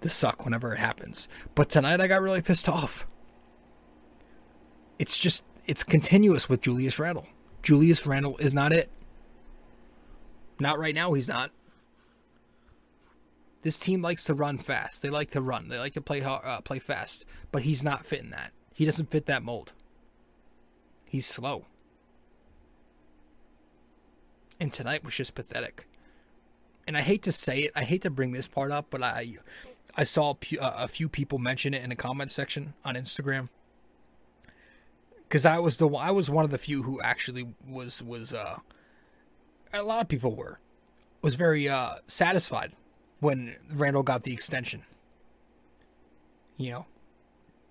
the 0.00 0.08
suck 0.08 0.44
whenever 0.44 0.72
it 0.72 0.78
happens. 0.78 1.28
But 1.54 1.68
tonight 1.68 2.00
I 2.00 2.08
got 2.08 2.22
really 2.22 2.42
pissed 2.42 2.68
off. 2.68 3.06
It's 4.98 5.18
just 5.18 5.44
it's 5.66 5.84
continuous 5.84 6.48
with 6.48 6.60
Julius 6.60 6.98
Randle. 6.98 7.26
Julius 7.62 8.06
Randle 8.06 8.36
is 8.38 8.54
not 8.54 8.72
it. 8.72 8.90
Not 10.58 10.78
right 10.78 10.94
now 10.94 11.12
he's 11.12 11.28
not. 11.28 11.50
This 13.62 13.78
team 13.78 14.02
likes 14.02 14.24
to 14.24 14.34
run 14.34 14.58
fast. 14.58 15.02
They 15.02 15.10
like 15.10 15.30
to 15.30 15.40
run. 15.40 15.68
They 15.68 15.78
like 15.78 15.94
to 15.94 16.00
play 16.00 16.20
uh, 16.20 16.60
play 16.62 16.80
fast. 16.80 17.24
But 17.52 17.62
he's 17.62 17.82
not 17.82 18.04
fitting 18.04 18.30
that. 18.30 18.52
He 18.74 18.84
doesn't 18.84 19.10
fit 19.10 19.26
that 19.26 19.42
mold. 19.42 19.72
He's 21.04 21.26
slow. 21.26 21.66
And 24.58 24.72
tonight 24.72 25.04
was 25.04 25.14
just 25.14 25.34
pathetic. 25.34 25.86
And 26.86 26.96
I 26.96 27.02
hate 27.02 27.22
to 27.22 27.32
say 27.32 27.60
it. 27.60 27.72
I 27.76 27.84
hate 27.84 28.02
to 28.02 28.10
bring 28.10 28.32
this 28.32 28.48
part 28.48 28.72
up, 28.72 28.86
but 28.90 29.02
I 29.02 29.36
I 29.96 30.04
saw 30.04 30.34
a 30.60 30.88
few 30.88 31.08
people 31.08 31.38
mention 31.38 31.74
it 31.74 31.82
in 31.82 31.90
the 31.90 31.96
comment 31.96 32.30
section 32.30 32.74
on 32.84 32.96
Instagram. 32.96 33.48
Cuz 35.28 35.46
I 35.46 35.58
was 35.60 35.76
the 35.76 35.88
I 35.88 36.10
was 36.10 36.28
one 36.28 36.44
of 36.44 36.50
the 36.50 36.58
few 36.58 36.82
who 36.82 37.00
actually 37.00 37.54
was 37.64 38.02
was 38.02 38.34
uh 38.34 38.58
a 39.72 39.82
lot 39.82 40.00
of 40.00 40.08
people 40.08 40.34
were 40.34 40.58
was 41.20 41.36
very 41.36 41.68
uh 41.68 41.96
satisfied 42.08 42.72
when 43.22 43.54
Randle 43.72 44.02
got 44.02 44.24
the 44.24 44.32
extension. 44.32 44.82
You 46.56 46.72
know, 46.72 46.86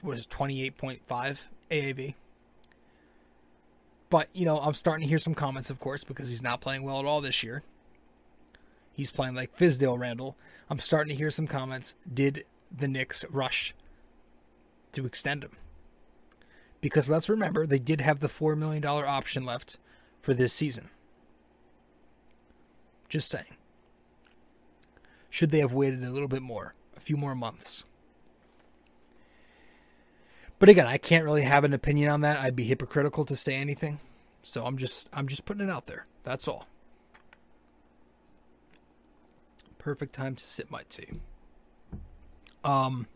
was 0.01 0.25
28.5 0.25 1.01
AAV 1.69 2.15
But, 4.09 4.29
you 4.33 4.45
know, 4.45 4.59
I'm 4.59 4.73
starting 4.73 5.03
to 5.05 5.09
hear 5.09 5.17
some 5.17 5.35
comments, 5.35 5.69
of 5.69 5.79
course, 5.79 6.05
because 6.05 6.29
he's 6.29 6.41
not 6.41 6.61
playing 6.61 6.83
well 6.83 6.99
at 6.99 7.05
all 7.05 7.19
this 7.19 7.43
year. 7.43 7.63
He's 8.93 9.11
playing 9.11 9.35
like 9.35 9.57
Fizdale 9.57 9.99
Randle. 9.99 10.37
I'm 10.69 10.79
starting 10.79 11.11
to 11.11 11.17
hear 11.17 11.31
some 11.31 11.47
comments. 11.47 11.95
Did 12.11 12.45
the 12.75 12.87
Knicks 12.87 13.25
rush 13.29 13.75
to 14.93 15.05
extend 15.05 15.43
him? 15.43 15.57
Because 16.79 17.09
let's 17.09 17.29
remember, 17.29 17.67
they 17.67 17.79
did 17.79 17.99
have 17.99 18.21
the 18.21 18.27
$4 18.29 18.57
million 18.57 18.85
option 18.85 19.45
left 19.45 19.77
for 20.21 20.33
this 20.33 20.53
season. 20.53 20.89
Just 23.09 23.29
saying. 23.29 23.57
Should 25.31 25.49
they 25.49 25.59
have 25.59 25.73
waited 25.73 26.03
a 26.03 26.11
little 26.11 26.27
bit 26.27 26.41
more? 26.43 26.75
A 26.95 26.99
few 26.99 27.17
more 27.17 27.33
months? 27.33 27.85
But 30.59 30.69
again, 30.69 30.85
I 30.85 30.97
can't 30.97 31.23
really 31.23 31.41
have 31.41 31.63
an 31.63 31.73
opinion 31.73 32.11
on 32.11 32.21
that. 32.21 32.37
I'd 32.37 32.55
be 32.55 32.65
hypocritical 32.65 33.25
to 33.25 33.35
say 33.35 33.55
anything. 33.55 33.99
So 34.43 34.65
I'm 34.65 34.77
just 34.77 35.09
I'm 35.13 35.27
just 35.27 35.45
putting 35.45 35.67
it 35.67 35.71
out 35.71 35.87
there. 35.87 36.05
That's 36.21 36.47
all. 36.47 36.67
Perfect 39.79 40.13
time 40.13 40.35
to 40.35 40.43
sip 40.43 40.69
my 40.69 40.83
tea. 40.89 41.21
Um 42.63 43.07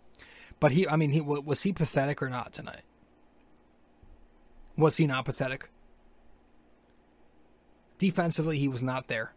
but 0.60 0.72
he 0.72 0.88
I 0.88 0.96
mean 0.96 1.12
he 1.12 1.22
was 1.22 1.62
he 1.64 1.74
pathetic 1.74 2.24
or 2.24 2.30
not 2.30 2.54
tonight? 2.54 2.82
Was 4.78 4.98
he 4.98 5.06
not 5.06 5.26
pathetic? 5.26 5.70
Defensively, 7.98 8.58
he 8.58 8.68
was 8.68 8.82
not 8.82 9.08
there. 9.08 9.35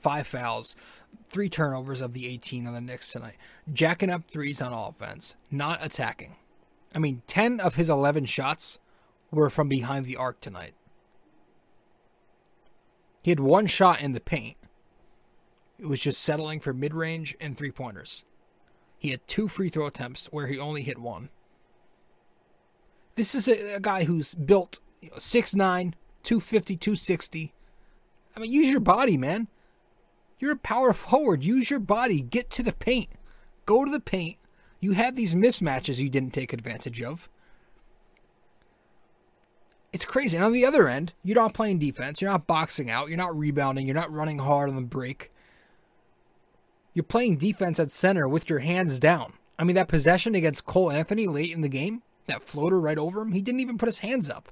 Five 0.00 0.26
fouls, 0.26 0.76
three 1.28 1.48
turnovers 1.48 2.00
of 2.00 2.14
the 2.14 2.26
18 2.26 2.66
on 2.66 2.72
the 2.72 2.80
Knicks 2.80 3.12
tonight. 3.12 3.36
Jacking 3.72 4.10
up 4.10 4.28
threes 4.28 4.62
on 4.62 4.72
offense, 4.72 5.36
not 5.50 5.84
attacking. 5.84 6.36
I 6.94 6.98
mean, 6.98 7.22
10 7.26 7.60
of 7.60 7.74
his 7.74 7.90
11 7.90 8.24
shots 8.24 8.78
were 9.30 9.50
from 9.50 9.68
behind 9.68 10.06
the 10.06 10.16
arc 10.16 10.40
tonight. 10.40 10.74
He 13.22 13.30
had 13.30 13.40
one 13.40 13.66
shot 13.66 14.00
in 14.00 14.12
the 14.12 14.20
paint. 14.20 14.56
It 15.78 15.86
was 15.86 16.00
just 16.00 16.22
settling 16.22 16.60
for 16.60 16.72
mid 16.72 16.94
range 16.94 17.36
and 17.40 17.56
three 17.56 17.70
pointers. 17.70 18.24
He 18.98 19.10
had 19.10 19.26
two 19.26 19.48
free 19.48 19.68
throw 19.68 19.86
attempts 19.86 20.26
where 20.26 20.46
he 20.46 20.58
only 20.58 20.82
hit 20.82 20.98
one. 20.98 21.30
This 23.14 23.34
is 23.34 23.48
a, 23.48 23.76
a 23.76 23.80
guy 23.80 24.04
who's 24.04 24.34
built 24.34 24.78
you 25.00 25.10
know, 25.10 25.16
6'9, 25.16 25.94
250, 26.22 26.76
260. 26.76 27.52
I 28.34 28.40
mean, 28.40 28.50
use 28.50 28.68
your 28.68 28.80
body, 28.80 29.16
man. 29.16 29.48
You're 30.40 30.52
a 30.52 30.56
power 30.56 30.92
forward. 30.92 31.44
Use 31.44 31.70
your 31.70 31.78
body. 31.78 32.22
Get 32.22 32.50
to 32.50 32.62
the 32.62 32.72
paint. 32.72 33.10
Go 33.66 33.84
to 33.84 33.90
the 33.90 34.00
paint. 34.00 34.38
You 34.80 34.92
had 34.92 35.14
these 35.14 35.34
mismatches 35.34 35.98
you 35.98 36.08
didn't 36.08 36.32
take 36.32 36.52
advantage 36.52 37.02
of. 37.02 37.28
It's 39.92 40.04
crazy. 40.04 40.36
And 40.36 40.44
on 40.44 40.52
the 40.52 40.64
other 40.64 40.88
end, 40.88 41.12
you're 41.22 41.36
not 41.36 41.52
playing 41.52 41.78
defense. 41.78 42.20
You're 42.20 42.30
not 42.30 42.46
boxing 42.46 42.90
out. 42.90 43.08
You're 43.08 43.18
not 43.18 43.36
rebounding. 43.36 43.86
You're 43.86 43.94
not 43.94 44.12
running 44.12 44.38
hard 44.38 44.70
on 44.70 44.76
the 44.76 44.82
break. 44.82 45.30
You're 46.94 47.02
playing 47.02 47.36
defense 47.36 47.78
at 47.78 47.90
center 47.90 48.26
with 48.26 48.48
your 48.48 48.60
hands 48.60 48.98
down. 48.98 49.34
I 49.58 49.64
mean, 49.64 49.76
that 49.76 49.88
possession 49.88 50.34
against 50.34 50.64
Cole 50.64 50.90
Anthony 50.90 51.26
late 51.26 51.52
in 51.52 51.60
the 51.60 51.68
game, 51.68 52.02
that 52.26 52.42
floater 52.42 52.80
right 52.80 52.98
over 52.98 53.20
him, 53.20 53.32
he 53.32 53.42
didn't 53.42 53.60
even 53.60 53.76
put 53.76 53.88
his 53.88 53.98
hands 53.98 54.30
up. 54.30 54.50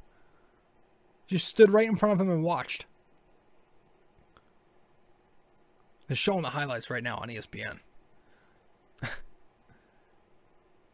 Just 1.26 1.48
stood 1.48 1.72
right 1.72 1.88
in 1.88 1.96
front 1.96 2.12
of 2.12 2.20
him 2.20 2.30
and 2.30 2.44
watched. 2.44 2.86
They're 6.08 6.16
showing 6.16 6.42
the 6.42 6.50
highlights 6.50 6.90
right 6.90 7.02
now 7.02 7.18
on 7.18 7.28
ESPN. 7.28 7.80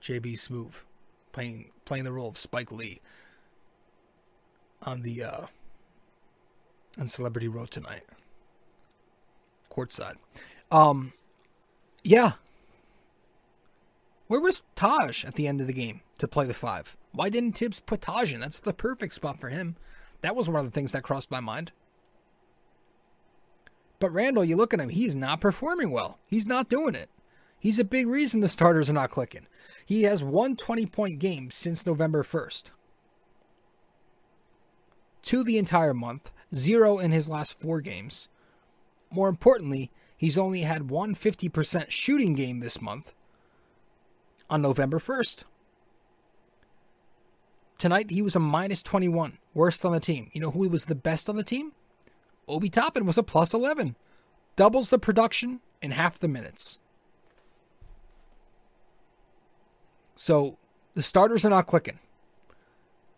JB 0.03 0.33
Smoove 0.35 0.83
playing 1.33 1.71
playing 1.85 2.05
the 2.05 2.13
role 2.13 2.29
of 2.29 2.37
Spike 2.37 2.71
Lee 2.71 3.01
on 4.83 5.03
the 5.03 5.23
uh, 5.23 5.47
on 6.99 7.09
Celebrity 7.09 7.49
Row 7.49 7.67
tonight. 7.67 8.03
Courtside. 9.71 10.17
Um 10.71 11.13
yeah. 12.03 12.33
Where 14.27 14.41
was 14.41 14.65
Taj 14.75 15.25
at 15.25 15.35
the 15.35 15.47
end 15.47 15.61
of 15.61 15.67
the 15.67 15.73
game 15.73 16.01
to 16.19 16.27
play 16.27 16.47
the 16.47 16.55
five? 16.55 16.97
Why 17.13 17.29
didn't 17.29 17.53
Thibs 17.53 17.79
put 17.81 18.01
Taj 18.03 18.33
in? 18.33 18.41
That's 18.41 18.59
the 18.59 18.73
perfect 18.73 19.15
spot 19.15 19.39
for 19.39 19.49
him. 19.49 19.77
That 20.23 20.35
was 20.35 20.49
one 20.49 20.59
of 20.59 20.65
the 20.65 20.71
things 20.71 20.93
that 20.93 21.03
crossed 21.03 21.31
my 21.31 21.41
mind. 21.41 21.71
But 24.05 24.13
Randle, 24.13 24.45
you 24.45 24.55
look 24.55 24.75
at 24.75 24.81
him, 24.81 24.91
he's 24.91 25.15
not 25.15 25.41
performing 25.41 25.91
well. 25.91 26.19
He's 26.27 26.47
not 26.47 26.69
doing 26.69 26.95
it. 26.95 27.09
He's 27.59 27.79
a 27.79 27.85
big 27.85 28.07
reason 28.07 28.43
the 28.43 28.51
starters 28.51 28.91
are 28.91 28.93
not 28.93 29.09
clicking. 29.09 29.47
He 29.87 30.03
has 30.03 30.23
one 30.23 30.57
20 30.57 30.85
point 30.85 31.19
game 31.19 31.51
since 31.51 31.87
November 31.87 32.23
1st. 32.23 32.65
Two 35.23 35.43
the 35.43 35.57
entire 35.57 35.95
month, 35.95 36.33
zero 36.55 36.99
in 36.99 37.13
his 37.13 37.29
last 37.29 37.59
four 37.59 37.81
games. 37.81 38.29
More 39.11 39.31
importantly, 39.31 39.91
he's 40.19 40.37
only 40.37 40.61
had 40.61 40.91
one 40.91 41.15
50% 41.15 41.89
shooting 41.89 42.35
game 42.35 42.61
this 42.61 42.83
month 42.83 43.15
on 44.51 44.61
November 44.61 44.99
1st. 44.99 45.45
Tonight, 47.79 48.11
he 48.11 48.21
was 48.21 48.37
a 48.37 48.39
minus 48.39 48.83
21, 48.83 49.39
worst 49.55 49.83
on 49.83 49.93
the 49.93 49.99
team. 49.99 50.29
You 50.35 50.43
know 50.43 50.51
who 50.51 50.69
was 50.69 50.85
the 50.85 50.95
best 50.95 51.31
on 51.31 51.37
the 51.37 51.43
team? 51.43 51.73
Obi 52.47 52.71
Toppin 52.71 53.07
was 53.07 53.19
a 53.19 53.23
plus 53.23 53.55
11, 53.55 53.97
doubles 54.57 54.91
the 54.91 54.99
production 54.99 55.61
in 55.83 55.93
half 55.93 56.19
the 56.19 56.29
minutes. 56.29 56.79
So 60.15 60.59
the 60.95 61.03
starters 61.03 61.45
are 61.45 61.51
not 61.51 61.67
clicking. 61.67 61.99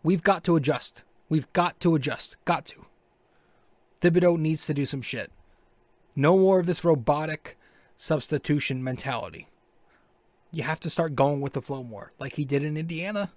We've 0.03 0.23
got 0.23 0.43
to 0.45 0.55
adjust. 0.55 1.03
We've 1.29 1.51
got 1.53 1.79
to 1.81 1.95
adjust. 1.95 2.37
Got 2.45 2.65
to. 2.67 2.85
Thibodeau 4.01 4.37
needs 4.37 4.65
to 4.65 4.73
do 4.73 4.85
some 4.85 5.01
shit. 5.01 5.31
No 6.15 6.37
more 6.37 6.59
of 6.59 6.65
this 6.65 6.83
robotic 6.83 7.57
substitution 7.97 8.83
mentality. 8.83 9.47
You 10.51 10.63
have 10.63 10.79
to 10.81 10.89
start 10.89 11.15
going 11.15 11.41
with 11.41 11.53
the 11.53 11.61
flow 11.61 11.83
more, 11.83 12.13
like 12.19 12.33
he 12.33 12.45
did 12.45 12.63
in 12.63 12.77
Indiana. 12.77 13.31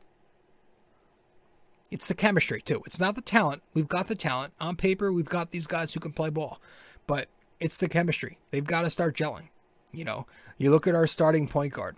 It's 1.90 2.06
the 2.06 2.14
chemistry, 2.14 2.62
too. 2.62 2.82
It's 2.86 3.00
not 3.00 3.16
the 3.16 3.20
talent. 3.20 3.62
We've 3.74 3.88
got 3.88 4.06
the 4.06 4.14
talent. 4.14 4.52
On 4.60 4.76
paper, 4.76 5.12
we've 5.12 5.28
got 5.28 5.50
these 5.50 5.66
guys 5.66 5.92
who 5.92 6.00
can 6.00 6.12
play 6.12 6.30
ball. 6.30 6.60
But 7.06 7.28
it's 7.58 7.76
the 7.76 7.88
chemistry. 7.88 8.38
They've 8.50 8.64
got 8.64 8.82
to 8.82 8.90
start 8.90 9.16
gelling. 9.16 9.48
You 9.92 10.04
know, 10.04 10.26
you 10.56 10.70
look 10.70 10.86
at 10.86 10.94
our 10.94 11.06
starting 11.06 11.48
point 11.48 11.72
guard, 11.72 11.96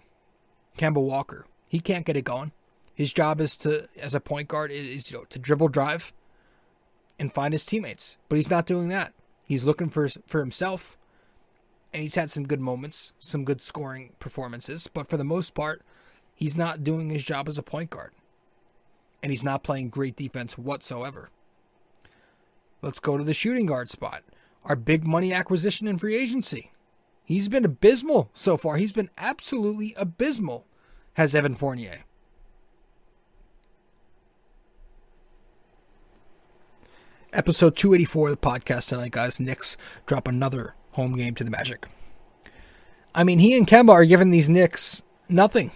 Kemba 0.79 1.01
Walker. 1.01 1.47
He 1.69 1.81
can't 1.81 2.07
get 2.07 2.17
it 2.17 2.25
going. 2.25 2.53
His 2.95 3.13
job 3.13 3.41
is 3.41 3.57
to, 3.59 3.89
as 3.99 4.15
a 4.15 4.21
point 4.21 4.49
guard, 4.49 4.71
is 4.71 5.11
you 5.11 5.19
know 5.19 5.25
to 5.25 5.39
dribble, 5.39 5.69
drive, 5.69 6.13
and 7.19 7.33
find 7.33 7.53
his 7.53 7.65
teammates. 7.65 8.17
But 8.29 8.37
he's 8.37 8.51
not 8.51 8.67
doing 8.67 8.89
that. 8.89 9.13
He's 9.45 9.65
looking 9.65 9.89
for 9.89 10.09
for 10.27 10.41
himself, 10.41 10.97
and 11.93 12.03
he's 12.03 12.15
had 12.15 12.31
some 12.31 12.47
good 12.47 12.61
moments, 12.61 13.13
some 13.19 13.45
good 13.45 13.63
scoring 13.63 14.13
performances. 14.19 14.89
But 14.93 15.09
for 15.09 15.17
the 15.17 15.25
most 15.25 15.55
part, 15.55 15.83
he's 16.35 16.57
not 16.57 16.85
doing 16.85 17.11
his 17.11 17.25
job 17.25 17.49
as 17.49 17.59
a 17.59 17.63
point 17.63 17.91
guard, 17.91 18.13
and 19.23 19.31
he's 19.31 19.45
not 19.45 19.63
playing 19.63 19.91
great 19.91 20.17
defense 20.17 20.59
whatsoever. 20.59 21.31
Let's 22.81 22.99
go 22.99 23.17
to 23.17 23.25
the 23.25 23.35
shooting 23.35 23.67
guard 23.67 23.89
spot. 23.89 24.23
Our 24.65 24.77
big 24.77 25.07
money 25.07 25.33
acquisition 25.33 25.87
in 25.87 25.99
free 25.99 26.17
agency. 26.17 26.73
He's 27.25 27.49
been 27.49 27.65
abysmal 27.65 28.31
so 28.33 28.57
far. 28.57 28.77
He's 28.77 28.93
been 28.93 29.11
absolutely 29.17 29.95
abysmal 29.97 30.67
has 31.15 31.35
Evan 31.35 31.55
Fournier. 31.55 32.05
Episode 37.33 37.77
284 37.77 38.29
of 38.29 38.41
the 38.41 38.47
podcast 38.47 38.89
tonight, 38.89 39.13
guys. 39.13 39.41
Knicks 39.41 39.77
drop 40.05 40.29
another 40.29 40.75
home 40.93 41.17
game 41.17 41.35
to 41.35 41.45
the 41.45 41.51
Magic. 41.51 41.87
I 43.15 43.25
mean, 43.25 43.39
he 43.39 43.57
and 43.57 43.67
Kemba 43.67 43.91
are 43.91 44.05
giving 44.05 44.31
these 44.31 44.49
Knicks 44.49 45.03
nothing. 45.29 45.71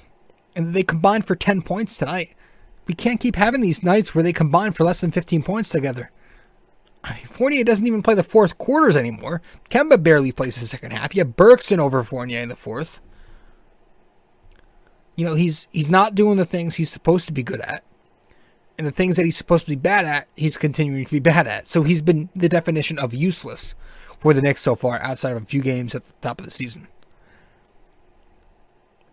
And 0.54 0.74
they 0.74 0.82
combined 0.82 1.26
for 1.26 1.36
10 1.36 1.62
points 1.62 1.96
tonight. 1.96 2.34
We 2.86 2.94
can't 2.94 3.20
keep 3.20 3.36
having 3.36 3.60
these 3.60 3.82
nights 3.82 4.14
where 4.14 4.22
they 4.22 4.32
combine 4.32 4.72
for 4.72 4.84
less 4.84 5.00
than 5.00 5.10
15 5.10 5.42
points 5.42 5.68
together. 5.68 6.10
I 7.02 7.14
mean, 7.14 7.26
Fournier 7.26 7.64
doesn't 7.64 7.86
even 7.86 8.02
play 8.02 8.14
the 8.14 8.22
fourth 8.22 8.58
quarters 8.58 8.96
anymore. 8.96 9.42
Kemba 9.70 10.02
barely 10.02 10.32
plays 10.32 10.60
the 10.60 10.66
second 10.66 10.92
half. 10.92 11.14
You 11.14 11.20
have 11.20 11.36
Bergson 11.36 11.80
over 11.80 12.02
Fournier 12.02 12.40
in 12.40 12.48
the 12.48 12.56
fourth 12.56 13.00
you 15.16 15.24
know, 15.24 15.34
he's 15.34 15.66
he's 15.72 15.90
not 15.90 16.14
doing 16.14 16.36
the 16.36 16.44
things 16.44 16.76
he's 16.76 16.90
supposed 16.90 17.26
to 17.26 17.32
be 17.32 17.42
good 17.42 17.60
at. 17.60 17.82
And 18.78 18.86
the 18.86 18.92
things 18.92 19.16
that 19.16 19.24
he's 19.24 19.38
supposed 19.38 19.64
to 19.64 19.70
be 19.70 19.76
bad 19.76 20.04
at, 20.04 20.28
he's 20.36 20.58
continuing 20.58 21.06
to 21.06 21.10
be 21.10 21.18
bad 21.18 21.46
at. 21.46 21.66
So 21.66 21.82
he's 21.82 22.02
been 22.02 22.28
the 22.36 22.48
definition 22.48 22.98
of 22.98 23.14
useless 23.14 23.74
for 24.18 24.34
the 24.34 24.42
Knicks 24.42 24.60
so 24.60 24.74
far, 24.74 25.00
outside 25.00 25.34
of 25.34 25.42
a 25.42 25.46
few 25.46 25.62
games 25.62 25.94
at 25.94 26.04
the 26.04 26.12
top 26.20 26.38
of 26.38 26.44
the 26.44 26.50
season. 26.50 26.88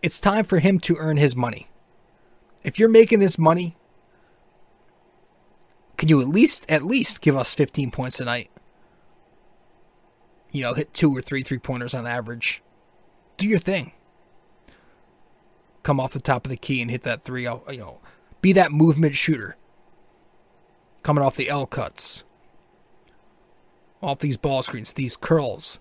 It's 0.01 0.19
time 0.19 0.43
for 0.43 0.59
him 0.59 0.79
to 0.81 0.97
earn 0.97 1.15
his 1.15 1.33
money. 1.33 1.69
If 2.63 2.79
you're 2.79 2.89
making 2.89 3.19
this 3.19 3.37
money, 3.37 3.75
can 5.97 6.09
you 6.09 6.21
at 6.21 6.27
least 6.27 6.65
at 6.69 6.83
least 6.83 7.21
give 7.21 7.35
us 7.35 7.53
15 7.53 7.91
points 7.91 8.17
tonight? 8.17 8.49
You 10.51 10.61
know, 10.63 10.73
hit 10.73 10.93
two 10.93 11.15
or 11.15 11.21
three 11.21 11.43
three 11.43 11.59
pointers 11.59 11.93
on 11.93 12.07
average. 12.07 12.61
Do 13.37 13.47
your 13.47 13.59
thing 13.59 13.93
come 15.83 15.99
off 15.99 16.13
the 16.13 16.19
top 16.19 16.45
of 16.45 16.49
the 16.49 16.57
key 16.57 16.81
and 16.81 16.89
hit 16.89 17.03
that 17.03 17.23
three. 17.23 17.47
Oh, 17.47 17.63
you 17.69 17.77
know, 17.77 17.99
be 18.41 18.53
that 18.53 18.71
movement 18.71 19.15
shooter. 19.15 19.57
coming 21.03 21.23
off 21.23 21.35
the 21.35 21.49
L 21.49 21.65
cuts, 21.65 22.23
off 24.01 24.19
these 24.19 24.37
ball 24.37 24.63
screens, 24.63 24.93
these 24.93 25.15
curls. 25.15 25.77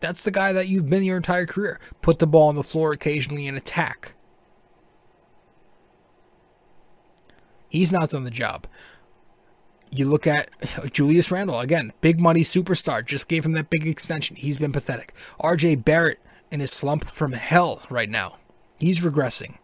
That's 0.00 0.22
the 0.22 0.30
guy 0.30 0.52
that 0.52 0.68
you've 0.68 0.90
been 0.90 1.04
your 1.04 1.16
entire 1.16 1.46
career. 1.46 1.80
Put 2.02 2.18
the 2.18 2.26
ball 2.26 2.48
on 2.48 2.56
the 2.56 2.62
floor 2.64 2.92
occasionally 2.92 3.46
and 3.46 3.56
attack. 3.56 4.14
He's 7.72 7.90
not 7.90 8.10
done 8.10 8.24
the 8.24 8.30
job. 8.30 8.66
You 9.90 10.04
look 10.04 10.26
at 10.26 10.50
Julius 10.92 11.30
Randle 11.30 11.58
again, 11.58 11.94
big 12.02 12.20
money 12.20 12.42
superstar, 12.42 13.02
just 13.02 13.28
gave 13.28 13.46
him 13.46 13.52
that 13.52 13.70
big 13.70 13.86
extension. 13.86 14.36
He's 14.36 14.58
been 14.58 14.72
pathetic. 14.72 15.14
RJ 15.40 15.82
Barrett 15.82 16.20
in 16.50 16.60
his 16.60 16.70
slump 16.70 17.10
from 17.10 17.32
hell 17.32 17.80
right 17.88 18.10
now. 18.10 18.36
He's 18.78 19.00
regressing. 19.00 19.56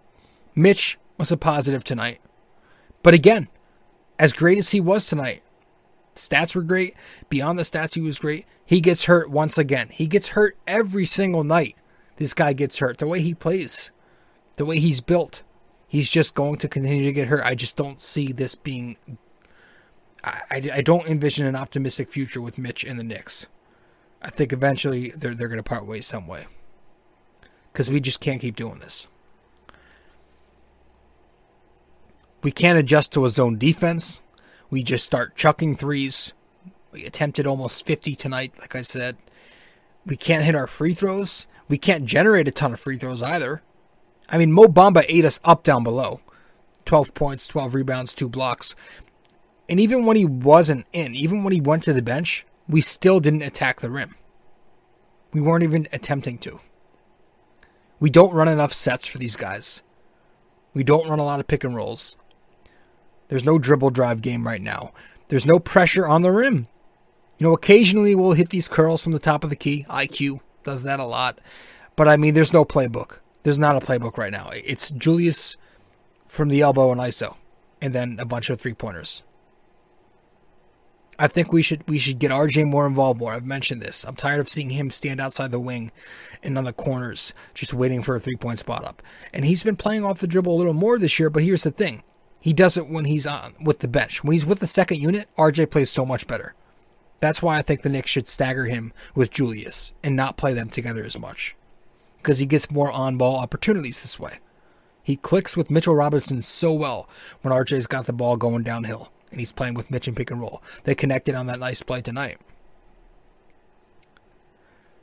Mitch 0.54 0.98
was 1.18 1.30
a 1.30 1.36
positive 1.36 1.84
tonight. 1.84 2.22
But 3.02 3.12
again, 3.12 3.48
as 4.18 4.32
great 4.32 4.56
as 4.56 4.70
he 4.70 4.80
was 4.80 5.04
tonight, 5.04 5.42
stats 6.14 6.54
were 6.54 6.62
great. 6.62 6.94
Beyond 7.28 7.58
the 7.58 7.62
stats, 7.62 7.94
he 7.94 8.00
was 8.00 8.18
great. 8.18 8.46
He 8.64 8.80
gets 8.80 9.04
hurt 9.04 9.28
once 9.28 9.58
again. 9.58 9.90
He 9.90 10.06
gets 10.06 10.28
hurt 10.28 10.56
every 10.66 11.04
single 11.04 11.44
night. 11.44 11.76
This 12.16 12.32
guy 12.32 12.54
gets 12.54 12.78
hurt. 12.78 12.96
The 12.96 13.06
way 13.06 13.20
he 13.20 13.34
plays, 13.34 13.90
the 14.56 14.64
way 14.64 14.78
he's 14.78 15.02
built, 15.02 15.42
he's 15.88 16.10
just 16.10 16.34
going 16.34 16.58
to 16.58 16.68
continue 16.68 17.04
to 17.04 17.12
get 17.12 17.28
hurt. 17.28 17.42
I 17.44 17.54
just 17.54 17.74
don't 17.74 18.00
see 18.00 18.32
this 18.32 18.54
being. 18.54 18.96
I, 20.22 20.70
I, 20.74 20.82
don't 20.82 21.06
envision 21.06 21.46
an 21.46 21.56
optimistic 21.56 22.10
future 22.12 22.40
with 22.40 22.58
Mitch 22.58 22.84
and 22.84 22.98
the 22.98 23.04
Knicks. 23.04 23.46
I 24.20 24.30
think 24.30 24.52
eventually 24.52 25.10
they're 25.10 25.34
they're 25.34 25.48
going 25.48 25.58
to 25.58 25.62
part 25.62 25.86
ways 25.86 26.06
some 26.06 26.26
way. 26.26 26.46
Because 27.72 27.88
we 27.88 28.00
just 28.00 28.20
can't 28.20 28.40
keep 28.40 28.56
doing 28.56 28.80
this. 28.80 29.06
We 32.42 32.50
can't 32.50 32.78
adjust 32.78 33.12
to 33.12 33.24
a 33.24 33.30
zone 33.30 33.58
defense. 33.58 34.22
We 34.70 34.82
just 34.82 35.04
start 35.04 35.36
chucking 35.36 35.76
threes. 35.76 36.34
We 36.92 37.04
attempted 37.04 37.46
almost 37.46 37.86
50 37.86 38.14
tonight, 38.16 38.52
like 38.58 38.74
I 38.74 38.82
said. 38.82 39.16
We 40.04 40.16
can't 40.16 40.44
hit 40.44 40.54
our 40.54 40.66
free 40.66 40.94
throws. 40.94 41.46
We 41.68 41.78
can't 41.78 42.04
generate 42.04 42.48
a 42.48 42.52
ton 42.52 42.72
of 42.72 42.80
free 42.80 42.96
throws 42.96 43.22
either. 43.22 43.62
I 44.28 44.38
mean, 44.38 44.52
Mo 44.52 44.64
Bamba 44.64 45.04
ate 45.08 45.24
us 45.24 45.40
up 45.44 45.64
down 45.64 45.82
below 45.82 46.20
12 46.84 47.14
points, 47.14 47.46
12 47.46 47.74
rebounds, 47.74 48.14
two 48.14 48.28
blocks. 48.28 48.74
And 49.68 49.78
even 49.78 50.06
when 50.06 50.16
he 50.16 50.24
wasn't 50.24 50.86
in, 50.92 51.14
even 51.14 51.44
when 51.44 51.52
he 51.52 51.60
went 51.60 51.84
to 51.84 51.92
the 51.92 52.02
bench, 52.02 52.46
we 52.68 52.80
still 52.80 53.20
didn't 53.20 53.42
attack 53.42 53.80
the 53.80 53.90
rim. 53.90 54.14
We 55.32 55.40
weren't 55.40 55.64
even 55.64 55.86
attempting 55.92 56.38
to. 56.38 56.60
We 58.00 58.10
don't 58.10 58.32
run 58.32 58.48
enough 58.48 58.72
sets 58.72 59.06
for 59.06 59.18
these 59.18 59.36
guys. 59.36 59.82
We 60.72 60.84
don't 60.84 61.08
run 61.08 61.18
a 61.18 61.24
lot 61.24 61.40
of 61.40 61.48
pick 61.48 61.64
and 61.64 61.74
rolls. 61.74 62.16
There's 63.28 63.44
no 63.44 63.58
dribble 63.58 63.90
drive 63.90 64.22
game 64.22 64.46
right 64.46 64.62
now. 64.62 64.92
There's 65.28 65.46
no 65.46 65.58
pressure 65.58 66.06
on 66.06 66.22
the 66.22 66.32
rim. 66.32 66.68
You 67.38 67.46
know, 67.46 67.52
occasionally 67.52 68.14
we'll 68.14 68.32
hit 68.32 68.48
these 68.48 68.68
curls 68.68 69.02
from 69.02 69.12
the 69.12 69.18
top 69.18 69.44
of 69.44 69.50
the 69.50 69.56
key. 69.56 69.84
IQ 69.90 70.40
does 70.62 70.82
that 70.82 71.00
a 71.00 71.04
lot. 71.04 71.40
But 71.96 72.08
I 72.08 72.16
mean, 72.16 72.34
there's 72.34 72.52
no 72.52 72.64
playbook. 72.64 73.18
There's 73.42 73.58
not 73.58 73.80
a 73.80 73.86
playbook 73.86 74.18
right 74.18 74.32
now. 74.32 74.50
It's 74.52 74.90
Julius 74.90 75.56
from 76.26 76.48
the 76.48 76.60
elbow 76.60 76.92
and 76.92 77.00
ISO, 77.00 77.36
and 77.80 77.94
then 77.94 78.18
a 78.18 78.24
bunch 78.24 78.50
of 78.50 78.60
three 78.60 78.74
pointers. 78.74 79.22
I 81.20 81.26
think 81.26 81.52
we 81.52 81.62
should 81.62 81.86
we 81.88 81.98
should 81.98 82.20
get 82.20 82.30
RJ 82.30 82.66
more 82.66 82.86
involved 82.86 83.18
more. 83.18 83.32
I've 83.32 83.44
mentioned 83.44 83.82
this. 83.82 84.04
I'm 84.04 84.14
tired 84.14 84.38
of 84.38 84.48
seeing 84.48 84.70
him 84.70 84.90
stand 84.90 85.20
outside 85.20 85.50
the 85.50 85.58
wing 85.58 85.90
and 86.44 86.56
on 86.56 86.64
the 86.64 86.72
corners, 86.72 87.34
just 87.54 87.74
waiting 87.74 88.02
for 88.02 88.14
a 88.14 88.20
three 88.20 88.36
point 88.36 88.60
spot 88.60 88.84
up. 88.84 89.02
And 89.34 89.44
he's 89.44 89.64
been 89.64 89.74
playing 89.74 90.04
off 90.04 90.20
the 90.20 90.28
dribble 90.28 90.54
a 90.54 90.58
little 90.58 90.74
more 90.74 90.96
this 90.96 91.18
year. 91.18 91.28
But 91.28 91.42
here's 91.42 91.64
the 91.64 91.72
thing: 91.72 92.04
he 92.38 92.52
does 92.52 92.76
it 92.76 92.88
when 92.88 93.06
he's 93.06 93.26
on 93.26 93.54
with 93.60 93.80
the 93.80 93.88
bench. 93.88 94.22
When 94.22 94.32
he's 94.32 94.46
with 94.46 94.60
the 94.60 94.68
second 94.68 95.00
unit, 95.00 95.28
RJ 95.36 95.70
plays 95.70 95.90
so 95.90 96.04
much 96.04 96.28
better. 96.28 96.54
That's 97.18 97.42
why 97.42 97.58
I 97.58 97.62
think 97.62 97.82
the 97.82 97.88
Knicks 97.88 98.10
should 98.10 98.28
stagger 98.28 98.66
him 98.66 98.92
with 99.16 99.32
Julius 99.32 99.92
and 100.04 100.14
not 100.14 100.36
play 100.36 100.54
them 100.54 100.68
together 100.68 101.04
as 101.04 101.18
much. 101.18 101.56
Because 102.18 102.38
he 102.38 102.46
gets 102.46 102.70
more 102.70 102.90
on 102.90 103.16
ball 103.16 103.36
opportunities 103.36 104.02
this 104.02 104.18
way. 104.20 104.38
He 105.02 105.16
clicks 105.16 105.56
with 105.56 105.70
Mitchell 105.70 105.94
Robinson 105.94 106.42
so 106.42 106.72
well 106.72 107.08
when 107.40 107.54
RJ's 107.54 107.86
got 107.86 108.06
the 108.06 108.12
ball 108.12 108.36
going 108.36 108.62
downhill 108.62 109.10
and 109.30 109.40
he's 109.40 109.52
playing 109.52 109.74
with 109.74 109.90
Mitch 109.90 110.06
and 110.06 110.16
pick 110.16 110.30
and 110.30 110.40
roll. 110.40 110.62
They 110.84 110.94
connected 110.94 111.34
on 111.34 111.46
that 111.46 111.58
nice 111.58 111.82
play 111.82 112.02
tonight. 112.02 112.38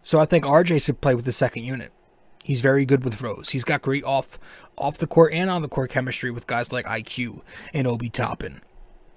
So 0.04 0.20
I 0.20 0.26
think 0.26 0.46
RJ 0.46 0.86
should 0.86 1.02
play 1.02 1.16
with 1.16 1.26
the 1.26 1.32
second 1.32 1.64
unit. 1.64 1.92
He's 2.44 2.62
very 2.62 2.86
good 2.86 3.04
with 3.04 3.22
Rose. 3.22 3.50
He's 3.50 3.64
got 3.64 3.82
great 3.82 4.04
off 4.04 4.38
off 4.78 5.00
the 5.00 5.08
court 5.08 5.34
and 5.34 5.50
on 5.50 5.64
the 5.64 5.68
court 5.68 5.90
chemistry 5.90 6.30
with 6.30 6.46
guys 6.46 6.72
like 6.72 6.86
IQ 6.86 7.42
and 7.74 7.88
Obi 7.88 8.12
Toppin. 8.12 8.62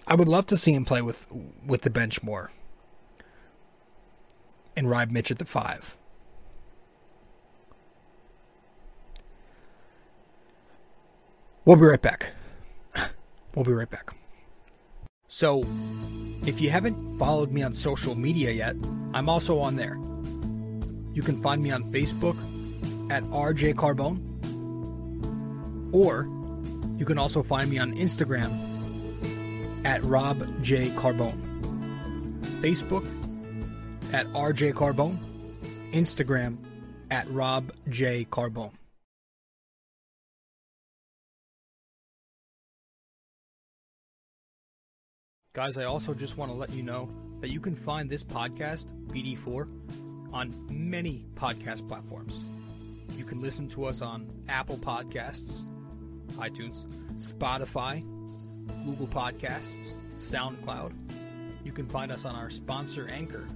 I 0.06 0.14
would 0.14 0.28
love 0.28 0.46
to 0.46 0.56
see 0.56 0.72
him 0.72 0.86
play 0.86 1.02
with 1.02 1.26
with 1.66 1.82
the 1.82 1.90
bench 1.90 2.22
more. 2.22 2.52
And 4.74 4.88
ride 4.88 5.12
Mitch 5.12 5.30
at 5.30 5.38
the 5.38 5.44
five. 5.44 5.97
We'll 11.68 11.76
be 11.76 11.84
right 11.84 12.00
back. 12.00 12.32
We'll 13.54 13.66
be 13.66 13.72
right 13.72 13.90
back. 13.90 14.16
So, 15.26 15.62
if 16.46 16.62
you 16.62 16.70
haven't 16.70 17.18
followed 17.18 17.52
me 17.52 17.62
on 17.62 17.74
social 17.74 18.14
media 18.14 18.52
yet, 18.52 18.74
I'm 19.12 19.28
also 19.28 19.58
on 19.58 19.76
there. 19.76 19.98
You 21.12 21.20
can 21.20 21.36
find 21.42 21.62
me 21.62 21.70
on 21.70 21.84
Facebook 21.92 22.38
at 23.12 23.22
RJ 23.24 23.74
Carbone, 23.74 24.16
or 25.92 26.26
you 26.98 27.04
can 27.04 27.18
also 27.18 27.42
find 27.42 27.68
me 27.68 27.76
on 27.76 27.92
Instagram 27.96 28.50
at 29.84 30.02
Rob 30.04 30.48
J 30.62 30.88
Carbone. 30.88 31.36
Facebook 32.62 33.04
at 34.14 34.26
RJ 34.28 34.72
Carbone, 34.72 35.18
Instagram 35.92 36.56
at 37.10 37.30
Rob 37.30 37.72
J 37.90 38.24
Carbone. 38.24 38.77
Guys, 45.58 45.76
I 45.76 45.86
also 45.86 46.14
just 46.14 46.38
want 46.38 46.52
to 46.52 46.56
let 46.56 46.70
you 46.70 46.84
know 46.84 47.10
that 47.40 47.50
you 47.50 47.58
can 47.58 47.74
find 47.74 48.08
this 48.08 48.22
podcast, 48.22 48.86
BD4, 49.08 49.68
on 50.32 50.54
many 50.70 51.26
podcast 51.34 51.88
platforms. 51.88 52.44
You 53.16 53.24
can 53.24 53.42
listen 53.42 53.68
to 53.70 53.86
us 53.86 54.00
on 54.00 54.30
Apple 54.48 54.76
Podcasts, 54.76 55.64
iTunes, 56.36 56.84
Spotify, 57.16 58.04
Google 58.84 59.08
Podcasts, 59.08 59.96
SoundCloud. 60.16 60.92
You 61.64 61.72
can 61.72 61.86
find 61.86 62.12
us 62.12 62.24
on 62.24 62.36
our 62.36 62.50
sponsor 62.50 63.08
Anchor 63.08 63.48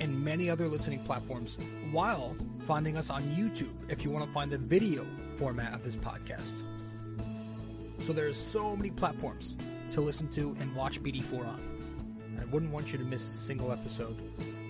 and 0.00 0.24
many 0.24 0.48
other 0.48 0.66
listening 0.66 1.00
platforms 1.00 1.58
while 1.92 2.38
finding 2.60 2.96
us 2.96 3.10
on 3.10 3.22
YouTube 3.24 3.74
if 3.90 4.02
you 4.02 4.08
want 4.08 4.24
to 4.24 4.32
find 4.32 4.50
the 4.50 4.56
video 4.56 5.04
format 5.36 5.74
of 5.74 5.84
this 5.84 5.96
podcast. 5.96 6.54
So 8.06 8.14
there's 8.14 8.38
so 8.38 8.74
many 8.74 8.90
platforms 8.90 9.58
to 9.92 10.00
listen 10.00 10.28
to 10.30 10.56
and 10.60 10.74
watch 10.74 11.02
BD4 11.02 11.46
on. 11.46 12.38
I 12.40 12.44
wouldn't 12.46 12.72
want 12.72 12.92
you 12.92 12.98
to 12.98 13.04
miss 13.04 13.28
a 13.28 13.32
single 13.32 13.72
episode, 13.72 14.16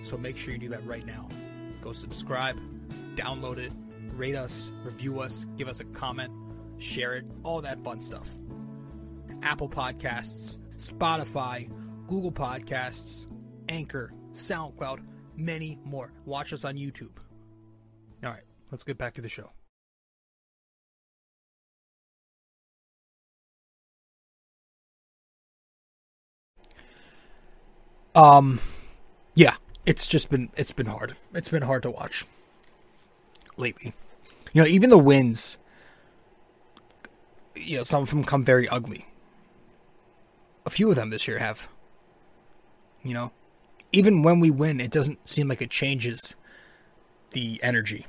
so 0.03 0.17
make 0.17 0.37
sure 0.37 0.53
you 0.53 0.59
do 0.59 0.69
that 0.69 0.85
right 0.85 1.05
now. 1.05 1.27
Go 1.81 1.91
subscribe, 1.91 2.59
download 3.15 3.57
it, 3.57 3.71
rate 4.15 4.35
us, 4.35 4.71
review 4.83 5.19
us, 5.19 5.45
give 5.55 5.67
us 5.67 5.79
a 5.79 5.85
comment, 5.85 6.33
share 6.77 7.15
it, 7.15 7.25
all 7.43 7.61
that 7.61 7.83
fun 7.83 8.01
stuff. 8.01 8.29
Apple 9.41 9.69
Podcasts, 9.69 10.57
Spotify, 10.77 11.69
Google 12.07 12.31
Podcasts, 12.31 13.27
Anchor, 13.69 14.11
SoundCloud, 14.33 14.99
many 15.35 15.79
more. 15.83 16.11
Watch 16.25 16.53
us 16.53 16.65
on 16.65 16.75
YouTube. 16.75 17.17
All 18.23 18.31
right, 18.31 18.43
let's 18.71 18.83
get 18.83 18.97
back 18.97 19.13
to 19.15 19.21
the 19.21 19.29
show. 19.29 19.51
Um, 28.15 28.59
yeah, 29.35 29.55
it's 29.85 30.07
just 30.07 30.29
been 30.29 30.49
it's 30.57 30.71
been 30.71 30.87
hard. 30.87 31.15
It's 31.33 31.49
been 31.49 31.63
hard 31.63 31.83
to 31.83 31.91
watch 31.91 32.25
lately. 33.57 33.93
You 34.53 34.63
know, 34.63 34.67
even 34.67 34.89
the 34.89 34.97
wins. 34.97 35.57
You 37.55 37.77
know, 37.77 37.83
some 37.83 38.03
of 38.03 38.09
them 38.09 38.23
come 38.23 38.43
very 38.43 38.67
ugly. 38.69 39.05
A 40.65 40.69
few 40.69 40.89
of 40.89 40.95
them 40.95 41.09
this 41.09 41.27
year 41.27 41.39
have. 41.39 41.67
You 43.03 43.13
know, 43.13 43.31
even 43.91 44.23
when 44.23 44.39
we 44.39 44.49
win, 44.49 44.79
it 44.79 44.91
doesn't 44.91 45.27
seem 45.27 45.47
like 45.47 45.61
it 45.61 45.69
changes 45.69 46.35
the 47.31 47.59
energy. 47.63 48.05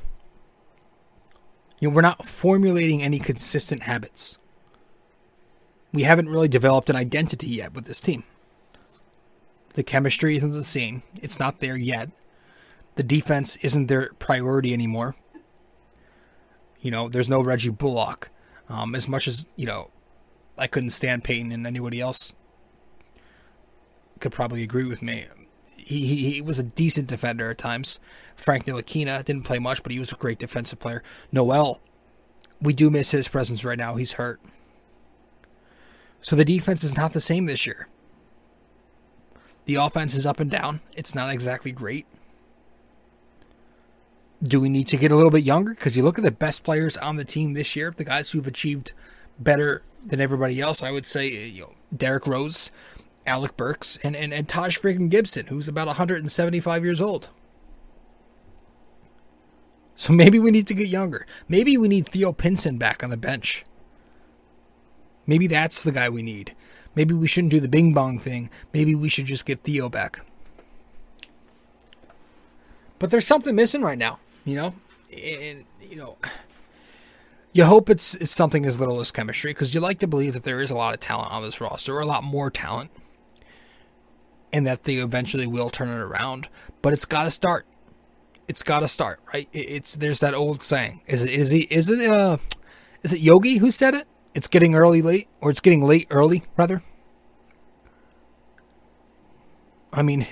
You 1.79 1.89
know, 1.89 1.95
we're 1.95 2.03
not 2.03 2.27
formulating 2.27 3.03
any 3.03 3.19
consistent 3.19 3.85
habits. 3.85 4.37
We 5.93 6.03
haven't 6.03 6.29
really 6.29 6.49
developed 6.49 6.91
an 6.91 6.97
identity 6.97 7.49
yet 7.49 7.73
with 7.73 7.87
this 7.87 8.01
team. 8.01 8.25
The 9.75 9.83
chemistry 9.83 10.37
isn't 10.37 10.51
the 10.51 10.65
same. 10.65 11.03
It's 11.23 11.39
not 11.39 11.61
there 11.61 11.77
yet. 11.77 12.11
The 12.97 13.03
defense 13.03 13.57
isn't 13.57 13.87
their 13.87 14.13
priority 14.19 14.73
anymore. 14.73 15.15
You 16.81 16.91
know, 16.91 17.09
there's 17.09 17.29
no 17.29 17.41
Reggie 17.41 17.71
Bullock. 17.71 18.31
Um, 18.69 18.95
as 18.95 19.09
much 19.09 19.29
as, 19.29 19.47
you 19.57 19.67
know, 19.67 19.91
I 20.59 20.67
couldn't 20.67 20.91
stand 20.91 21.25
Payton 21.25 21.53
and 21.53 21.67
anybody 21.67 22.01
else 22.01 22.35
could 24.19 24.33
probably 24.33 24.63
agree 24.63 24.85
with 24.85 25.03
me. 25.03 25.27
He, 25.77 26.07
he, 26.07 26.31
he 26.31 26.41
was 26.41 26.59
a 26.59 26.63
decent 26.65 27.09
defender 27.09 27.51
at 27.51 27.59
times. 27.59 27.99
Frank 28.37 28.67
Ntilikina 28.67 29.25
didn't 29.25 29.45
play 29.45 29.59
much, 29.59 29.83
but 29.83 29.93
he 29.93 29.99
was 29.99 30.13
a 30.13 30.17
great 30.17 30.39
defensive 30.39 30.79
player. 30.79 31.03
Noel, 31.33 31.81
we 32.61 32.73
do 32.73 32.91
miss 32.91 33.13
his 33.13 33.29
presence 33.29 33.65
right 33.65 33.79
now. 33.79 33.95
He's 33.95 34.13
hurt. 34.13 34.41
So 36.21 36.37
the 36.37 36.45
defense 36.45 36.85
is 36.85 36.97
not 36.97 37.13
the 37.13 37.21
same 37.21 37.47
this 37.47 37.67
year. 37.67 37.89
The 39.71 39.77
offense 39.77 40.17
is 40.17 40.27
up 40.27 40.41
and 40.41 40.51
down. 40.51 40.81
It's 40.97 41.15
not 41.15 41.33
exactly 41.33 41.71
great. 41.71 42.05
Do 44.43 44.61
we 44.61 44.69
need 44.69 44.89
to 44.89 44.97
get 44.97 45.13
a 45.13 45.15
little 45.15 45.31
bit 45.31 45.45
younger? 45.45 45.75
Because 45.75 45.97
you 45.97 46.03
look 46.03 46.19
at 46.19 46.25
the 46.25 46.33
best 46.33 46.65
players 46.65 46.97
on 46.97 47.15
the 47.15 47.25
team 47.25 47.53
this 47.53 47.77
year, 47.77 47.95
the 47.97 48.03
guys 48.03 48.33
who've 48.33 48.49
achieved 48.49 48.91
better 49.39 49.83
than 50.05 50.21
everybody 50.21 50.61
else. 50.61 50.83
I 50.83 50.91
would 50.91 51.07
say 51.07 51.29
eh, 51.29 51.45
you 51.45 51.61
know 51.61 51.75
Derrick 51.97 52.27
Rose, 52.27 52.73
Alec 53.25 53.57
Burks, 53.57 53.97
and 54.03 54.17
and, 54.17 54.35
and 54.35 54.49
Taj 54.49 54.77
friggin' 54.77 55.09
Gibson, 55.09 55.47
who's 55.47 55.69
about 55.69 55.87
175 55.87 56.85
years 56.85 57.01
old. 57.01 57.29
So 59.95 60.13
maybe 60.21 60.41
we 60.41 60.51
need 60.51 60.67
to 60.67 60.75
get 60.75 60.89
younger. 60.89 61.29
Maybe 61.47 61.77
we 61.77 61.87
need 61.87 62.09
Theo 62.09 62.33
Pinson 62.33 62.77
back 62.77 63.05
on 63.05 63.11
the 63.11 63.17
bench. 63.17 63.65
Maybe 65.29 65.47
that's 65.47 65.85
the 65.85 65.93
guy 65.93 66.09
we 66.09 66.23
need. 66.23 66.57
Maybe 66.95 67.15
we 67.15 67.29
shouldn't 67.29 67.53
do 67.53 67.61
the 67.61 67.69
bing 67.69 67.95
bong 67.95 68.19
thing. 68.19 68.51
Maybe 68.73 68.95
we 68.95 69.09
should 69.09 69.27
just 69.27 69.47
get 69.47 69.61
Theo 69.61 69.89
back. 69.89 70.21
But 72.99 73.11
there's 73.11 73.27
something 73.27 73.55
missing 73.55 73.83
right 73.83 73.99
now, 73.99 74.19
you 74.45 74.57
know? 74.57 74.75
And, 75.11 75.65
you 75.81 75.97
know, 75.97 76.19
you 77.53 77.65
hope 77.65 77.89
it's, 77.89 78.15
it's 78.17 78.31
something 78.31 78.67
as 78.67 78.79
little 78.79 79.01
as 79.01 79.11
chemistry 79.11 79.53
because 79.53 79.75
you 79.75 79.81
like 79.81 79.99
to 80.01 80.07
believe 80.07 80.35
that 80.35 80.45
there 80.45 80.61
is 80.61 80.71
a 80.71 80.77
lot 80.77 80.95
of 80.95 81.01
talent 81.01 81.33
on 81.33 81.43
this 81.43 81.61
roster, 81.61 81.97
or 81.97 82.01
a 82.01 82.07
lot 82.07 82.23
more 82.23 82.51
talent, 82.51 82.91
and 84.53 84.67
that 84.67 84.85
they 84.85 84.97
eventually 84.97 85.47
will 85.47 85.71
turn 85.71 85.89
it 85.89 86.01
around. 86.01 86.49
But 86.83 86.93
it's 86.93 87.05
got 87.05 87.25
to 87.25 87.31
start. 87.31 87.67
It's 88.47 88.63
got 88.63 88.81
to 88.81 88.89
start, 88.89 89.21
right? 89.33 89.49
It's 89.53 89.95
there's 89.95 90.21
that 90.21 90.35
old 90.35 90.63
saying. 90.63 91.03
Is 91.07 91.25
it 91.25 91.31
is 91.31 91.51
he 91.53 91.61
is 91.71 91.89
it 91.89 92.11
uh 92.11 92.39
is 93.03 93.13
it 93.13 93.21
Yogi 93.21 93.59
who 93.59 93.71
said 93.71 93.95
it? 93.95 94.07
It's 94.35 94.47
getting 94.47 94.75
early 94.75 95.03
late, 95.03 95.29
or 95.41 95.51
it's 95.51 95.61
getting 95.61 95.83
late 95.83 96.07
early 96.11 96.45
rather. 96.57 96.83
I 99.93 100.03
mean, 100.03 100.27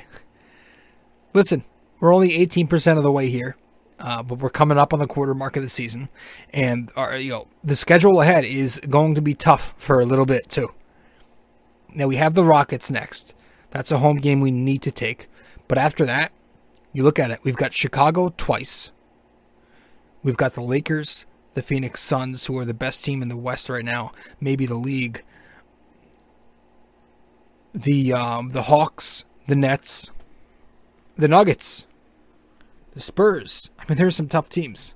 listen, 1.35 1.65
we're 2.01 2.15
only 2.15 2.31
18% 2.31 2.97
of 2.97 3.03
the 3.03 3.13
way 3.13 3.29
here. 3.29 3.57
Uh, 3.99 4.23
but 4.23 4.39
we're 4.39 4.49
coming 4.49 4.79
up 4.79 4.93
on 4.93 5.01
the 5.01 5.09
quarter 5.09 5.35
mark 5.35 5.57
of 5.57 5.63
the 5.63 5.69
season, 5.69 6.09
and 6.53 6.89
our, 6.95 7.17
you 7.17 7.33
know 7.33 7.49
the 7.65 7.75
schedule 7.75 8.21
ahead 8.21 8.45
is 8.45 8.81
going 8.89 9.13
to 9.17 9.21
be 9.21 9.35
tough 9.35 9.75
for 9.77 10.01
a 10.01 10.07
little 10.07 10.25
bit 10.25 10.49
too. 10.49 10.73
Now 11.93 12.07
we 12.07 12.15
have 12.15 12.35
the 12.35 12.45
Rockets 12.45 12.93
next. 12.93 13.35
That's 13.73 13.91
a 13.91 13.99
home 13.99 14.19
game 14.19 14.41
we 14.41 14.53
need 14.53 14.83
to 14.83 14.93
take. 14.93 15.29
But 15.67 15.79
after 15.79 16.07
that, 16.07 16.31
you 16.93 17.03
look 17.03 17.19
at 17.19 17.33
it. 17.33 17.41
We've 17.43 17.57
got 17.57 17.75
Chicago 17.75 18.33
twice. 18.37 18.93
We've 20.23 20.37
got 20.37 20.55
the 20.55 20.63
Lakers, 20.63 21.27
the 21.59 21.63
Phoenix 21.63 22.01
Suns, 22.01 22.47
who 22.47 22.57
are 22.57 22.65
the 22.65 22.73
best 22.73 23.05
team 23.05 23.21
in 23.21 23.29
the 23.29 23.37
West 23.37 23.69
right 23.69 23.85
now, 23.85 24.13
maybe 24.41 24.65
the 24.65 24.77
league. 24.77 25.25
The 27.75 28.13
um, 28.13 28.51
the 28.51 28.63
Hawks, 28.63 29.25
the 29.47 29.57
Nets, 29.57 30.13
the 31.17 31.27
Nuggets 31.27 31.87
the 32.99 33.01
Spurs. 33.01 33.71
I 33.79 33.85
mean, 33.89 33.97
there 33.97 34.07
are 34.07 34.11
some 34.11 34.29
tough 34.29 34.49
teams. 34.49 34.95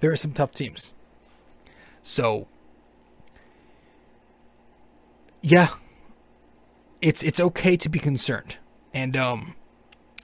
There 0.00 0.12
are 0.12 0.16
some 0.16 0.32
tough 0.32 0.52
teams. 0.52 0.92
So, 2.02 2.48
yeah, 5.40 5.68
it's 7.00 7.22
it's 7.22 7.40
okay 7.40 7.76
to 7.76 7.88
be 7.88 7.98
concerned, 7.98 8.58
and 8.92 9.16
um, 9.16 9.54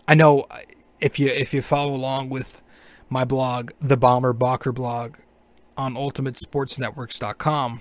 I 0.07 0.15
know 0.15 0.47
if 1.01 1.19
you 1.19 1.29
if 1.29 1.55
you 1.55 1.63
follow 1.63 1.95
along 1.95 2.29
with 2.29 2.63
my 3.11 3.25
blog, 3.25 3.73
the 3.81 3.97
Bomber 3.97 4.33
Bocker 4.33 4.73
blog, 4.73 5.17
on 5.77 5.95
UltimateSportsNetworks.com, 5.95 7.81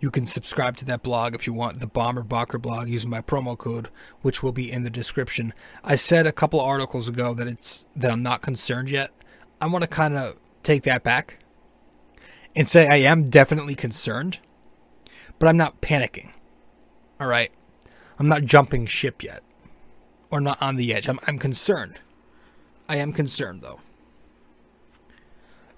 you 0.00 0.10
can 0.10 0.26
subscribe 0.26 0.76
to 0.78 0.84
that 0.86 1.04
blog 1.04 1.32
if 1.32 1.46
you 1.46 1.52
want 1.52 1.78
the 1.78 1.86
Bomber 1.86 2.24
Bocker 2.24 2.60
blog 2.60 2.88
using 2.88 3.08
my 3.08 3.20
promo 3.20 3.56
code, 3.56 3.88
which 4.20 4.42
will 4.42 4.50
be 4.50 4.70
in 4.70 4.82
the 4.82 4.90
description. 4.90 5.54
I 5.84 5.94
said 5.94 6.26
a 6.26 6.32
couple 6.32 6.60
articles 6.60 7.06
ago 7.08 7.34
that 7.34 7.46
it's 7.46 7.86
that 7.94 8.10
I'm 8.10 8.22
not 8.22 8.42
concerned 8.42 8.90
yet. 8.90 9.12
I 9.60 9.66
want 9.66 9.82
to 9.82 9.88
kind 9.88 10.16
of 10.16 10.36
take 10.64 10.82
that 10.82 11.04
back 11.04 11.38
and 12.56 12.66
say 12.66 12.88
I 12.88 12.96
am 12.96 13.24
definitely 13.24 13.76
concerned, 13.76 14.38
but 15.38 15.48
I'm 15.48 15.56
not 15.56 15.80
panicking. 15.80 16.32
All 17.20 17.28
right, 17.28 17.52
I'm 18.18 18.28
not 18.28 18.44
jumping 18.44 18.86
ship 18.86 19.22
yet, 19.22 19.44
or 20.32 20.40
not 20.40 20.60
on 20.60 20.74
the 20.74 20.92
edge. 20.92 21.08
I'm 21.08 21.20
I'm 21.28 21.38
concerned. 21.38 22.00
I 22.88 22.96
am 22.96 23.12
concerned 23.12 23.62
though. 23.62 23.78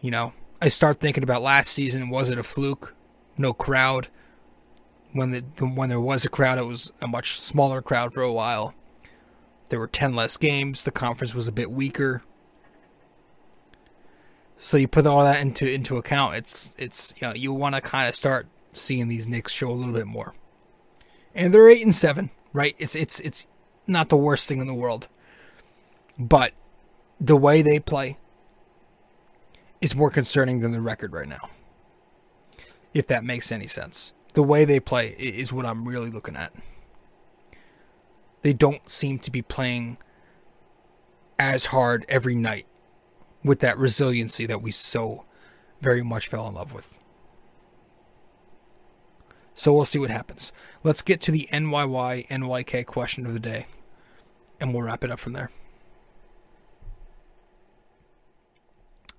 You 0.04 0.10
know, 0.10 0.34
I 0.60 0.68
start 0.68 1.00
thinking 1.00 1.22
about 1.22 1.40
last 1.40 1.72
season. 1.72 2.10
Was 2.10 2.28
it 2.28 2.36
a 2.36 2.42
fluke? 2.42 2.94
No 3.38 3.54
crowd 3.54 4.08
when 5.14 5.30
the 5.30 5.40
when 5.64 5.88
there 5.88 5.98
was 5.98 6.26
a 6.26 6.28
crowd, 6.28 6.58
it 6.58 6.66
was 6.66 6.92
a 7.00 7.06
much 7.06 7.40
smaller 7.40 7.80
crowd 7.80 8.12
for 8.12 8.20
a 8.20 8.30
while. 8.30 8.74
There 9.70 9.78
were 9.78 9.86
ten 9.86 10.14
less 10.14 10.36
games. 10.36 10.82
The 10.82 10.90
conference 10.90 11.34
was 11.34 11.48
a 11.48 11.52
bit 11.52 11.70
weaker. 11.70 12.22
So 14.58 14.76
you 14.76 14.88
put 14.88 15.06
all 15.06 15.22
that 15.22 15.40
into 15.40 15.72
into 15.72 15.96
account. 15.96 16.34
It's 16.34 16.74
it's 16.76 17.14
you 17.16 17.26
know 17.26 17.32
you 17.32 17.54
want 17.54 17.74
to 17.74 17.80
kind 17.80 18.06
of 18.06 18.14
start 18.14 18.46
seeing 18.74 19.08
these 19.08 19.26
Knicks 19.26 19.52
show 19.52 19.70
a 19.70 19.72
little 19.72 19.94
bit 19.94 20.06
more. 20.06 20.34
And 21.34 21.54
they're 21.54 21.70
eight 21.70 21.82
and 21.82 21.94
seven, 21.94 22.28
right? 22.52 22.76
It's 22.78 22.94
it's 22.94 23.20
it's 23.20 23.46
not 23.86 24.10
the 24.10 24.18
worst 24.18 24.50
thing 24.50 24.60
in 24.60 24.66
the 24.66 24.74
world, 24.74 25.08
but 26.18 26.52
the 27.18 27.38
way 27.38 27.62
they 27.62 27.78
play 27.78 28.18
is 29.84 29.94
more 29.94 30.10
concerning 30.10 30.60
than 30.60 30.72
the 30.72 30.80
record 30.80 31.12
right 31.12 31.28
now. 31.28 31.50
If 32.94 33.06
that 33.08 33.22
makes 33.22 33.52
any 33.52 33.66
sense 33.66 34.12
the 34.32 34.42
way 34.42 34.64
they 34.64 34.80
play 34.80 35.10
is 35.10 35.52
what 35.52 35.64
I'm 35.64 35.88
really 35.88 36.10
looking 36.10 36.36
at. 36.36 36.52
They 38.42 38.52
don't 38.52 38.88
seem 38.90 39.18
to 39.20 39.30
be 39.30 39.42
playing 39.42 39.96
as 41.38 41.66
hard 41.66 42.04
every 42.08 42.34
night 42.34 42.66
with 43.44 43.60
that 43.60 43.78
resiliency 43.78 44.44
that 44.46 44.60
we 44.60 44.70
so 44.70 45.24
very 45.80 46.02
much 46.02 46.28
fell 46.28 46.48
in 46.48 46.54
love 46.54 46.74
with. 46.74 46.98
So 49.54 49.72
we'll 49.72 49.84
see 49.84 50.00
what 50.00 50.10
happens. 50.10 50.50
Let's 50.82 51.02
get 51.02 51.20
to 51.22 51.30
the 51.30 51.48
NYY 51.52 52.26
NYK 52.26 52.86
question 52.86 53.24
of 53.24 53.34
the 53.34 53.40
day, 53.40 53.66
and 54.60 54.74
we'll 54.74 54.82
wrap 54.82 55.04
it 55.04 55.12
up 55.12 55.20
from 55.20 55.34
there. 55.34 55.50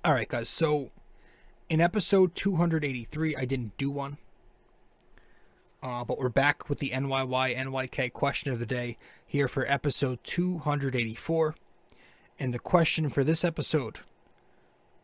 All 0.05 0.13
right, 0.13 0.29
guys. 0.29 0.49
So 0.49 0.91
in 1.67 1.81
episode 1.81 2.35
283, 2.35 3.35
I 3.35 3.45
didn't 3.45 3.75
do 3.75 3.89
one. 3.89 4.17
Uh, 5.81 6.03
but 6.03 6.19
we're 6.19 6.29
back 6.29 6.69
with 6.69 6.77
the 6.77 6.91
NYY 6.91 7.57
NYK 7.57 8.13
question 8.13 8.53
of 8.53 8.59
the 8.59 8.67
day 8.67 8.99
here 9.25 9.47
for 9.47 9.65
episode 9.65 10.19
284. 10.23 11.55
And 12.37 12.53
the 12.53 12.59
question 12.59 13.09
for 13.09 13.23
this 13.23 13.43
episode, 13.43 14.01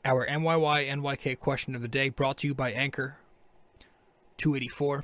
our 0.06 0.24
NYY 0.28 0.88
NYK 0.88 1.40
question 1.40 1.74
of 1.74 1.82
the 1.82 1.88
day, 1.88 2.10
brought 2.10 2.38
to 2.38 2.48
you 2.48 2.54
by 2.54 2.72
Anchor 2.72 3.18
284. 4.38 5.04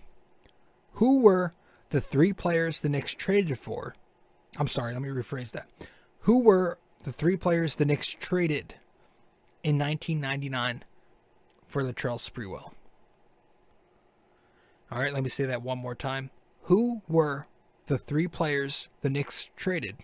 Who 0.91 1.23
were 1.23 1.55
the 1.89 2.01
three 2.01 2.33
players 2.33 2.81
the 2.81 2.89
Knicks 2.89 3.15
traded 3.15 3.57
for? 3.57 3.95
I'm 4.59 4.67
sorry, 4.67 4.93
let 4.93 5.01
me 5.01 5.09
rephrase 5.09 5.53
that. 5.53 5.67
Who 6.19 6.43
were 6.43 6.77
the 7.03 7.11
three 7.11 7.35
players 7.35 7.77
the 7.77 7.85
Knicks 7.85 8.09
traded 8.09 8.75
in 9.67 9.77
1999 9.77 10.85
for 11.65 11.83
Latrell 11.83 12.17
Sprewell? 12.17 12.71
All 14.89 14.99
right, 14.99 15.11
let 15.11 15.23
me 15.23 15.29
say 15.29 15.43
that 15.43 15.61
one 15.61 15.77
more 15.77 15.93
time. 15.93 16.29
Who 16.63 17.01
were 17.09 17.47
the 17.87 17.97
three 17.97 18.29
players 18.29 18.87
the 19.01 19.09
Knicks 19.09 19.49
traded 19.57 19.97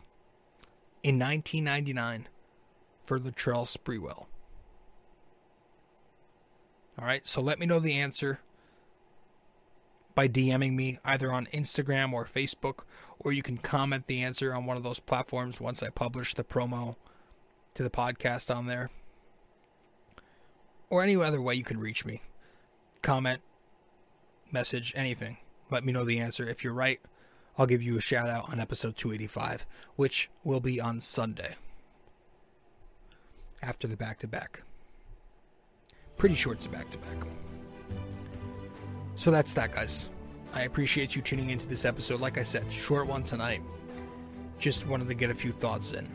in 1.02 1.17
1999 1.17 2.28
for 3.06 3.17
Latrell 3.17 3.65
Sprewell? 3.65 4.26
All 6.99 7.06
right, 7.06 7.26
so 7.26 7.39
let 7.39 7.58
me 7.58 7.65
know 7.65 7.80
the 7.80 7.93
answer 7.93 8.41
by 10.13 10.28
DMing 10.28 10.73
me 10.73 10.99
either 11.06 11.32
on 11.32 11.47
Instagram 11.54 12.12
or 12.12 12.26
Facebook, 12.26 12.80
or 13.17 13.32
you 13.32 13.41
can 13.41 13.58
comment 13.58 14.08
the 14.08 14.23
answer 14.23 14.54
on 14.54 14.65
one 14.65 14.76
of 14.76 14.84
those 14.84 14.99
platforms 14.99 15.62
once 15.62 15.82
I 15.82 15.89
publish 15.89 16.34
the 16.34 16.43
promo 16.43 16.97
to 17.76 17.84
the 17.84 17.89
podcast 17.89 18.54
on 18.54 18.65
there. 18.65 18.89
Or 20.89 21.04
any 21.04 21.15
other 21.15 21.41
way 21.41 21.56
you 21.56 21.63
can 21.63 21.80
reach 21.80 22.06
me. 22.06 22.22
Comment, 23.02 23.41
message, 24.52 24.93
anything. 24.96 25.38
Let 25.69 25.84
me 25.84 25.91
know 25.91 26.06
the 26.06 26.19
answer. 26.19 26.48
If 26.48 26.63
you're 26.63 26.74
right, 26.74 27.00
I'll 27.58 27.65
give 27.65 27.82
you 27.84 27.98
a 27.98 28.02
shout 28.02 28.30
out 28.30 28.52
on 28.52 28.60
episode 28.60 28.96
285, 28.96 29.65
which 29.96 30.30
will 30.43 30.60
be 30.60 30.80
on 30.80 31.00
Sunday 31.02 31.56
after 33.62 33.88
the 33.88 33.98
back 33.98 34.19
to 34.19 34.28
back. 34.28 34.62
Pretty 36.17 36.36
it's 36.36 36.65
a 36.65 36.69
back 36.69 36.89
to 36.91 36.98
back. 37.00 37.17
So 39.15 39.32
that's 39.32 39.54
that, 39.54 39.74
guys. 39.74 40.10
I 40.54 40.63
appreciate 40.63 41.15
you 41.15 41.22
tuning 41.22 41.50
into 41.50 41.67
this 41.67 41.86
episode. 41.86 42.22
Like 42.22 42.38
I 42.38 42.43
said, 42.43 42.72
short 42.72 43.08
one 43.08 43.24
tonight. 43.24 43.62
Just 44.60 44.88
wanted 44.88 45.08
to 45.08 45.13
get 45.13 45.30
a 45.30 45.36
few 45.36 45.52
thoughts 45.52 45.93
in. 45.93 46.08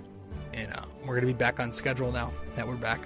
And 0.52 0.72
uh, 0.72 0.82
we're 1.00 1.14
going 1.14 1.26
to 1.26 1.26
be 1.26 1.32
back 1.32 1.60
on 1.60 1.72
schedule 1.72 2.12
now 2.12 2.32
that 2.56 2.66
we're 2.66 2.76
back. 2.76 3.00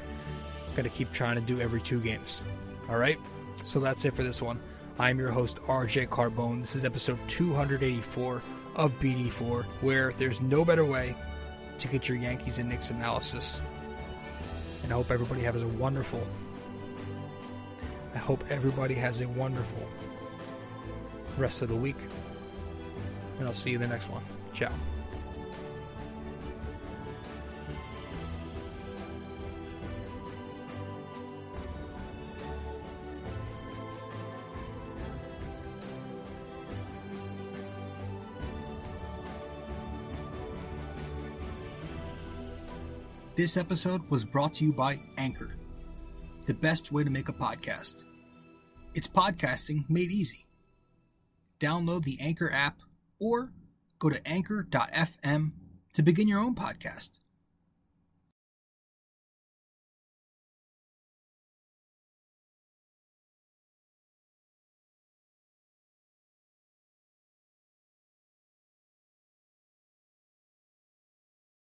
Got 0.76 0.82
to 0.82 0.88
keep 0.88 1.12
trying 1.12 1.34
to 1.34 1.42
do 1.42 1.60
every 1.60 1.80
two 1.80 2.00
games. 2.00 2.44
All 2.88 2.96
right? 2.96 3.18
So 3.64 3.80
that's 3.80 4.04
it 4.04 4.14
for 4.14 4.22
this 4.22 4.40
one. 4.40 4.60
I'm 4.98 5.18
your 5.18 5.30
host, 5.30 5.56
RJ 5.62 6.08
Carbone. 6.08 6.60
This 6.60 6.74
is 6.74 6.84
episode 6.84 7.18
284 7.28 8.42
of 8.76 8.92
BD4, 9.00 9.64
where 9.80 10.12
there's 10.18 10.40
no 10.40 10.64
better 10.64 10.84
way 10.84 11.14
to 11.78 11.88
get 11.88 12.08
your 12.08 12.18
Yankees 12.18 12.58
and 12.58 12.68
Knicks 12.68 12.90
analysis. 12.90 13.60
And 14.82 14.92
I 14.92 14.94
hope 14.94 15.10
everybody 15.10 15.42
has 15.42 15.62
a 15.62 15.68
wonderful, 15.68 16.26
I 18.14 18.18
hope 18.18 18.44
everybody 18.50 18.94
has 18.94 19.20
a 19.20 19.28
wonderful 19.28 19.86
rest 21.36 21.62
of 21.62 21.68
the 21.68 21.76
week. 21.76 21.98
And 23.38 23.48
I'll 23.48 23.54
see 23.54 23.70
you 23.70 23.76
in 23.76 23.82
the 23.82 23.88
next 23.88 24.08
one. 24.08 24.22
Ciao. 24.52 24.72
This 43.34 43.56
episode 43.56 44.02
was 44.10 44.26
brought 44.26 44.52
to 44.56 44.64
you 44.64 44.74
by 44.74 45.00
Anchor, 45.16 45.54
the 46.44 46.52
best 46.52 46.92
way 46.92 47.02
to 47.02 47.08
make 47.08 47.30
a 47.30 47.32
podcast. 47.32 48.04
It's 48.92 49.08
podcasting 49.08 49.88
made 49.88 50.10
easy. 50.10 50.44
Download 51.58 52.04
the 52.04 52.20
Anchor 52.20 52.52
app 52.52 52.80
or 53.18 53.50
go 53.98 54.10
to 54.10 54.28
anchor.fm 54.28 55.52
to 55.94 56.02
begin 56.02 56.28
your 56.28 56.40
own 56.40 56.54
podcast. 56.54 57.08